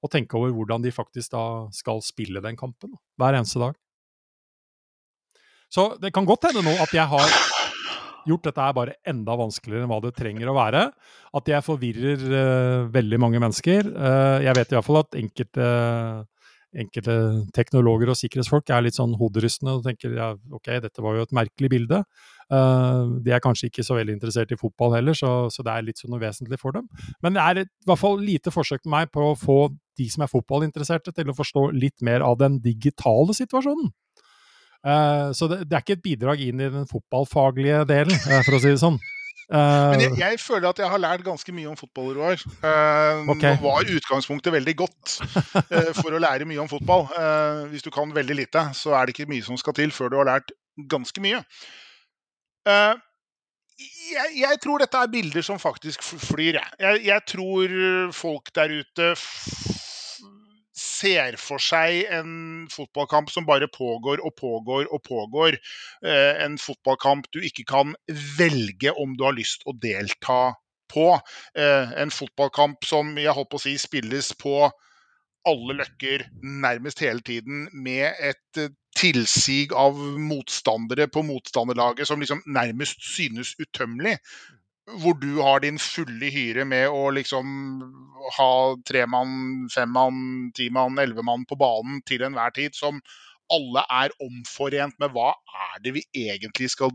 og 0.03 0.13
tenke 0.15 0.39
over 0.39 0.55
hvordan 0.55 0.87
de 0.87 0.95
faktisk 0.95 1.35
da 1.35 1.47
skal 1.75 2.03
spille 2.07 2.43
den 2.43 2.59
kampen 2.59 2.95
da, 2.95 3.03
hver 3.19 3.41
eneste 3.41 3.63
dag. 3.63 3.75
Så 5.75 5.91
det 5.99 6.15
kan 6.15 6.27
godt 6.27 6.47
hende 6.47 6.63
nå 6.63 6.77
at 6.79 6.95
jeg 6.95 7.07
har 7.11 7.54
gjort 8.29 8.49
dette 8.49 8.67
er 8.67 8.77
bare 8.77 8.99
enda 9.09 9.37
vanskeligere 9.39 9.87
enn 9.87 9.93
hva 9.93 10.01
det 10.05 10.15
trenger 10.19 10.51
å 10.51 10.57
være. 10.57 10.85
At 11.39 11.51
jeg 11.51 11.67
forvirrer 11.67 12.23
uh, 12.31 12.87
veldig 12.95 13.21
mange 13.23 13.43
mennesker. 13.43 13.91
Uh, 13.91 14.39
jeg 14.45 14.57
vet 14.59 14.73
i 14.73 14.79
hvert 14.79 14.89
fall 14.89 15.01
at 15.03 15.19
enkelte, 15.19 15.67
enkelte 16.85 17.17
teknologer 17.57 18.13
og 18.13 18.19
sikkerhetsfolk 18.19 18.73
er 18.75 18.87
litt 18.87 18.99
sånn 18.99 19.17
hoderystende 19.21 19.79
og 19.79 19.85
tenker 19.87 20.17
ja, 20.19 20.33
ok, 20.55 20.73
dette 20.85 21.05
var 21.05 21.19
jo 21.19 21.27
et 21.27 21.37
merkelig 21.37 21.73
bilde. 21.77 22.03
Uh, 22.53 23.21
de 23.25 23.33
er 23.33 23.43
kanskje 23.45 23.71
ikke 23.71 23.87
så 23.87 23.97
veldig 23.99 24.19
interessert 24.19 24.53
i 24.53 24.61
fotball 24.61 24.97
heller, 24.99 25.17
så, 25.17 25.49
så 25.53 25.65
det 25.65 25.73
er 25.75 25.89
litt 25.89 26.03
sånn 26.03 26.17
uvesentlig 26.17 26.61
for 26.61 26.77
dem. 26.77 26.89
Men 27.25 27.39
det 27.39 27.45
er 27.45 27.65
i 27.65 27.69
hvert 27.89 28.03
fall 28.03 28.21
lite 28.21 28.53
forsøk 28.55 28.85
med 28.85 28.99
meg 28.99 29.15
på 29.15 29.33
å 29.33 29.39
få 29.39 29.59
de 29.99 30.09
som 30.11 30.25
er 30.25 30.31
fotballinteresserte, 30.31 31.13
til 31.15 31.31
å 31.31 31.37
forstå 31.37 31.69
litt 31.77 32.03
mer 32.05 32.25
av 32.27 32.39
den 32.41 32.59
digitale 32.63 33.37
situasjonen. 33.37 33.93
Eh, 34.85 35.33
så 35.33 35.49
det, 35.49 35.65
det 35.69 35.77
er 35.77 35.85
ikke 35.85 35.99
et 35.99 36.05
bidrag 36.05 36.45
inn 36.45 36.61
i 36.61 36.71
den 36.73 36.89
fotballfaglige 36.91 37.85
delen, 37.89 38.15
eh, 38.29 38.43
for 38.45 38.59
å 38.59 38.63
si 38.63 38.73
det 38.75 38.83
sånn. 38.83 39.01
Men 39.51 40.01
jeg, 40.01 40.13
Eh, 40.15 40.19
jeg 40.21 40.41
føler 40.41 40.71
at 40.71 40.79
jeg 40.81 40.89
har 40.89 41.01
lært 41.01 41.25
ganske 41.25 41.53
mye 41.53 41.69
om 41.69 41.77
fotball, 41.77 42.13
Roar. 42.17 42.41
Uh, 42.65 43.29
okay. 43.35 43.57
Nå 43.59 43.65
var 43.65 43.91
utgangspunktet 43.97 44.55
veldig 44.55 44.75
godt 44.79 45.17
uh, 45.21 45.91
for 45.99 46.15
å 46.15 46.21
lære 46.23 46.49
mye 46.49 46.63
om 46.63 46.71
fotball. 46.71 47.09
Uh, 47.13 47.65
hvis 47.73 47.85
du 47.85 47.91
kan 47.93 48.15
veldig 48.15 48.39
lite, 48.41 48.63
så 48.77 48.97
er 48.97 49.05
det 49.05 49.17
ikke 49.17 49.31
mye 49.31 49.45
som 49.45 49.59
skal 49.61 49.77
til 49.77 49.93
før 49.93 50.13
du 50.13 50.21
har 50.23 50.31
lært 50.31 50.55
ganske 50.91 51.25
mye. 51.25 51.43
Uh, 52.65 52.97
jeg, 53.77 54.33
jeg 54.39 54.61
tror 54.63 54.81
dette 54.81 54.97
er 54.97 55.13
bilder 55.13 55.45
som 55.45 55.61
faktisk 55.61 56.05
flyr. 56.05 56.61
Jeg, 56.61 56.73
jeg, 56.81 57.05
jeg 57.11 57.27
tror 57.29 57.79
folk 58.17 58.53
der 58.57 58.79
ute 58.81 59.13
ser 61.05 61.39
for 61.41 61.63
seg 61.63 62.09
en 62.15 62.65
fotballkamp 62.73 63.31
som 63.33 63.47
bare 63.49 63.69
pågår 63.73 64.23
og 64.25 64.35
pågår 64.41 64.89
og 64.89 65.03
pågår. 65.05 65.59
Eh, 66.05 66.45
en 66.45 66.57
fotballkamp 66.61 67.29
du 67.35 67.43
ikke 67.45 67.67
kan 67.69 67.95
velge 68.39 68.93
om 68.93 69.17
du 69.19 69.27
har 69.27 69.37
lyst 69.37 69.67
å 69.69 69.77
delta 69.77 70.55
på. 70.93 71.11
Eh, 71.59 71.93
en 72.01 72.15
fotballkamp 72.15 72.85
som 72.89 73.15
jeg 73.21 73.37
holdt 73.37 73.53
på 73.53 73.61
å 73.61 73.67
si 73.67 73.77
spilles 73.81 74.33
på 74.41 74.57
alle 75.45 75.77
løkker 75.77 76.25
nærmest 76.41 77.03
hele 77.05 77.21
tiden 77.25 77.69
med 77.73 78.09
et 78.17 78.61
eh, 78.61 78.73
tilsig 78.95 79.75
av 79.77 79.99
motstandere 79.99 81.09
på 81.11 81.25
motstanderlaget 81.27 82.09
som 82.09 82.23
liksom 82.23 82.45
nærmest 82.47 83.03
synes 83.05 83.57
utømmelig. 83.59 84.17
Hvor 84.85 85.17
du 85.17 85.41
har 85.41 85.63
din 85.65 85.79
fulle 85.81 86.29
hyre 86.33 86.65
med 86.69 86.91
å 86.93 87.09
liksom 87.17 87.47
ha 88.37 88.51
tremann, 88.89 89.65
femmann, 89.73 90.51
timann, 90.57 90.99
ellevemann 91.01 91.47
på 91.49 91.57
banen 91.61 92.03
til 92.09 92.25
enhver 92.27 92.53
tid, 92.57 92.77
som 92.77 93.01
alle 93.53 93.85
er 93.93 94.13
omforent 94.25 94.97
med 95.01 95.13
hva 95.15 95.33
er 95.71 95.81
det 95.85 95.95
vi 95.97 96.05
egentlig 96.27 96.71
skal 96.73 96.93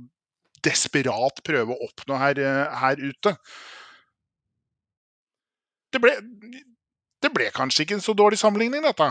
desperat 0.66 1.42
prøve 1.46 1.74
å 1.74 1.90
oppnå 1.90 2.18
her, 2.20 2.42
her 2.82 3.02
ute. 3.02 3.36
Det 5.94 6.02
ble, 6.04 6.14
det 7.24 7.34
ble 7.34 7.50
kanskje 7.56 7.86
ikke 7.86 7.98
en 7.98 8.06
så 8.06 8.14
dårlig 8.18 8.42
sammenligning, 8.42 8.86
dette. 8.86 9.10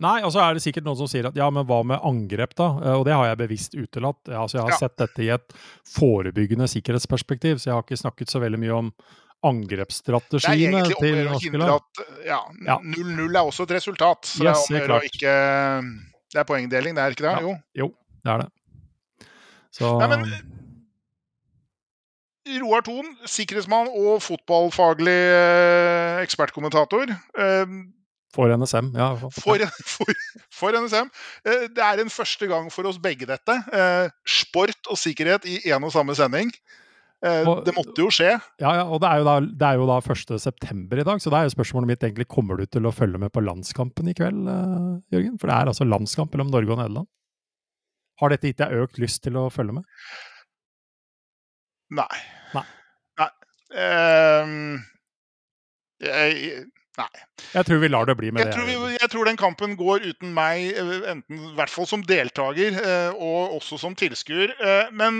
Nei, 0.00 0.22
og 0.24 0.32
så 0.32 0.40
er 0.40 0.54
det 0.56 0.62
sikkert 0.64 0.86
noen 0.86 0.96
som 0.96 1.08
sier 1.10 1.26
at 1.28 1.36
ja, 1.36 1.46
men 1.52 1.66
hva 1.68 1.82
med 1.84 2.00
angrep, 2.08 2.54
da? 2.56 2.68
Eh, 2.80 2.94
og 3.00 3.04
det 3.04 3.12
har 3.12 3.26
jeg 3.28 3.40
bevisst 3.42 3.74
utelatt. 3.76 4.20
Altså, 4.32 4.56
jeg 4.58 4.62
har 4.64 4.70
Ja. 4.72 4.78
sett 4.80 4.96
dette 4.96 5.24
i 5.26 5.28
et 5.34 5.52
forebyggende 5.84 6.68
sikkerhetsperspektiv, 6.72 7.58
så 7.60 7.68
jeg 7.70 7.74
har 7.76 7.82
ikke 7.84 8.00
snakket 8.00 8.28
så 8.32 8.40
veldig 8.40 8.58
mye 8.62 8.76
om 8.78 8.92
angrepsstrategiene 9.44 10.82
til 11.00 11.24
norske 11.28 11.58
lag. 11.60 11.80
ja, 12.26 12.40
Ja. 12.66 12.78
0-0 12.78 13.36
er 13.36 13.44
også 13.44 13.62
et 13.68 13.76
resultat. 13.76 14.22
Så 14.24 14.44
Yes, 14.44 14.66
det 14.68 14.82
er 14.88 15.00
ikke 15.00 15.34
Det 16.32 16.38
er 16.38 16.44
poengdeling, 16.44 16.94
det 16.94 17.02
er 17.02 17.10
ikke 17.10 17.26
det? 17.26 17.32
Ja. 17.32 17.40
Jo. 17.40 17.58
Jo, 17.74 17.94
det 18.24 18.30
er 18.32 18.38
det. 18.38 18.50
Så 19.72 19.98
Nei, 19.98 20.08
men 20.08 20.24
Roar 22.60 22.82
Thon, 22.82 23.16
sikkerhetsmann 23.26 23.88
og 23.88 24.20
fotballfaglig 24.24 25.12
eh, 25.12 26.22
ekspertkommentator. 26.24 27.06
For 28.34 28.46
NSM, 28.54 28.92
ja. 28.94 29.08
for, 29.34 29.58
for, 29.94 30.12
for 30.54 30.76
NSM. 30.78 31.08
Eh, 31.44 31.64
det 31.74 31.82
er 31.82 32.02
en 32.04 32.12
første 32.14 32.46
gang 32.50 32.68
for 32.70 32.86
oss 32.86 33.00
begge, 33.02 33.26
dette. 33.26 33.56
Eh, 33.74 34.12
sport 34.28 34.86
og 34.92 35.00
sikkerhet 35.00 35.48
i 35.50 35.56
én 35.72 35.82
og 35.82 35.90
samme 35.94 36.14
sending. 36.14 36.52
Eh, 37.26 37.42
Og- 37.50 37.64
det 37.66 37.74
måtte 37.76 37.98
jo 38.00 38.06
skje. 38.14 38.36
Ja, 38.62 38.70
ja, 38.78 38.84
og 38.86 39.02
det 39.02 39.10
er, 39.10 39.18
jo 39.20 39.26
da, 39.26 39.34
det 39.42 39.66
er 39.72 39.80
jo 39.82 39.88
da 39.90 39.98
1. 40.00 40.38
september 40.40 41.02
i 41.02 41.04
dag, 41.10 41.18
så 41.20 41.32
da 41.34 41.40
er 41.42 41.48
jo 41.50 41.56
spørsmålet 41.56 41.90
mitt 41.90 42.06
egentlig 42.06 42.28
kommer 42.30 42.56
du 42.56 42.64
til 42.70 42.86
å 42.88 42.94
følge 42.94 43.18
med 43.20 43.32
på 43.34 43.42
landskampen 43.44 44.08
i 44.08 44.14
kveld, 44.16 44.46
Jørgen? 45.12 45.34
For 45.42 45.50
det 45.50 45.56
er 45.58 45.72
altså 45.74 45.88
landskamp 45.90 46.32
mellom 46.32 46.54
Norge 46.54 46.70
og 46.76 46.78
Nederland. 46.80 47.10
Har 48.22 48.30
dette 48.32 48.46
gitt 48.52 48.62
deg 48.62 48.78
økt 48.84 48.98
lyst 49.02 49.22
til 49.26 49.36
å 49.40 49.48
følge 49.52 49.74
med? 49.80 49.84
Nei. 51.98 52.20
Nei. 52.54 52.64
Nei. 53.18 53.28
Ehm, 53.82 54.84
jeg, 56.04 56.66
nei. 57.00 57.22
Jeg 57.54 57.66
tror 57.66 57.80
vi 57.82 57.88
lar 57.90 58.06
det 58.08 58.14
bli 58.20 58.30
med 58.30 58.42
Jeg 58.44 58.50
det. 58.50 58.54
tror, 58.58 58.68
vi, 58.68 58.92
jeg 59.00 59.10
tror 59.12 59.28
den 59.30 59.38
kampen 59.40 59.74
går 59.80 60.04
uten 60.10 60.34
meg, 60.36 60.68
eh, 60.78 60.92
enten 61.14 61.40
i 61.50 61.54
hvert 61.58 61.72
fall 61.72 61.88
som 61.90 62.04
deltaker 62.06 62.76
eh, 62.80 63.16
og 63.16 63.56
også 63.58 63.78
som 63.82 63.96
tilskuer. 63.98 64.52
Eh, 64.60 64.92
Men 64.92 65.18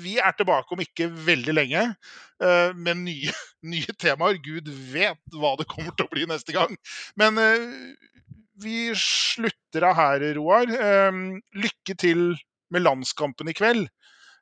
vi 0.00 0.16
er 0.18 0.34
tilbake 0.38 0.72
om 0.74 0.82
ikke 0.84 1.10
veldig 1.30 1.54
lenge 1.56 1.84
eh, 1.86 2.70
med 2.74 3.02
nye, 3.04 3.34
nye 3.74 3.96
temaer. 4.00 4.40
Gud 4.44 4.68
vet 4.94 5.20
hva 5.36 5.54
det 5.60 5.68
kommer 5.70 5.92
til 5.96 6.08
å 6.08 6.12
bli 6.14 6.26
neste 6.30 6.56
gang. 6.56 6.74
Men 7.20 7.38
vi 8.60 8.90
slutter 8.98 9.86
av 9.88 9.96
her, 9.96 10.24
Roar. 10.36 10.68
Lykke 11.56 11.96
til 12.00 12.26
med 12.70 12.84
landskampen 12.84 13.48
i 13.50 13.56
kveld. 13.56 13.88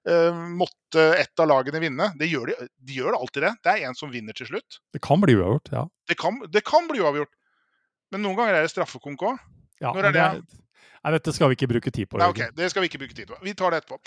Eh, 0.07 0.35
Måtte 0.59 1.03
ett 1.19 1.41
av 1.43 1.49
lagene 1.51 1.81
vinne. 1.83 2.13
Det 2.21 2.29
gjør 2.31 2.53
de, 2.53 2.69
de 2.87 3.01
gjør 3.01 3.17
alltid 3.19 3.43
det. 3.49 3.53
Det 3.65 3.75
er 3.75 3.89
en 3.89 3.99
som 3.99 4.13
vinner 4.13 4.37
til 4.37 4.49
slutt. 4.51 4.79
Det 4.95 5.03
kan 5.05 5.21
bli 5.21 5.35
uavgjort, 5.39 5.73
ja. 5.75 5.85
Det 6.09 6.17
kan, 6.21 6.39
det 6.49 6.63
kan 6.65 6.87
bli 6.89 7.03
uavgjort. 7.03 7.33
Men 8.15 8.25
noen 8.25 8.39
ganger 8.39 8.57
er 8.57 8.65
det 8.65 8.73
straffekonk 8.73 9.25
òg. 9.29 9.43
ja 9.83 9.93
Når 9.93 10.09
er 10.09 10.13
det, 10.17 10.23
er- 10.23 10.65
Nei, 10.99 11.13
dette 11.15 11.33
skal 11.33 11.51
vi 11.51 11.55
ikke 11.59 11.69
bruke 11.71 11.91
tid 11.95 12.09
på. 12.11 12.19
Nei, 12.19 12.27
ok, 12.33 12.41
Det 12.57 12.71
skal 12.73 12.83
vi 12.83 12.89
ikke 12.91 12.99
bruke 13.05 13.15
tid 13.15 13.29
på. 13.31 13.37
Vi 13.45 13.53
tar 13.55 13.71
det 13.71 13.83
etterpå. 13.83 14.01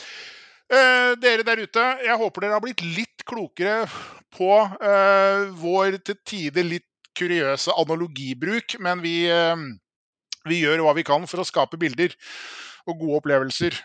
Uh, 0.71 1.13
dere 1.19 1.43
der 1.43 1.59
ute, 1.59 1.83
jeg 2.05 2.15
håper 2.19 2.41
dere 2.45 2.55
har 2.55 2.63
blitt 2.63 2.81
litt 2.83 3.23
klokere 3.27 3.85
på 4.35 4.49
uh, 4.63 5.49
vår 5.59 5.97
til 6.07 6.15
tider 6.27 6.63
litt 6.63 6.87
kuriøse 7.19 7.73
analogibruk, 7.75 8.77
men 8.79 9.01
vi, 9.03 9.25
uh, 9.27 9.55
vi 10.47 10.61
gjør 10.63 10.83
hva 10.85 10.93
vi 10.95 11.03
kan 11.07 11.27
for 11.27 11.43
å 11.43 11.47
skape 11.47 11.79
bilder 11.79 12.15
og 12.87 12.99
gode 13.03 13.19
opplevelser. 13.19 13.75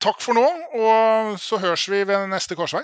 Takk 0.00 0.22
for 0.24 0.36
nå, 0.36 0.46
og 0.80 1.34
så 1.40 1.58
høres 1.60 1.84
vi 1.92 2.00
ved 2.08 2.26
neste 2.32 2.56
korsvei. 2.56 2.82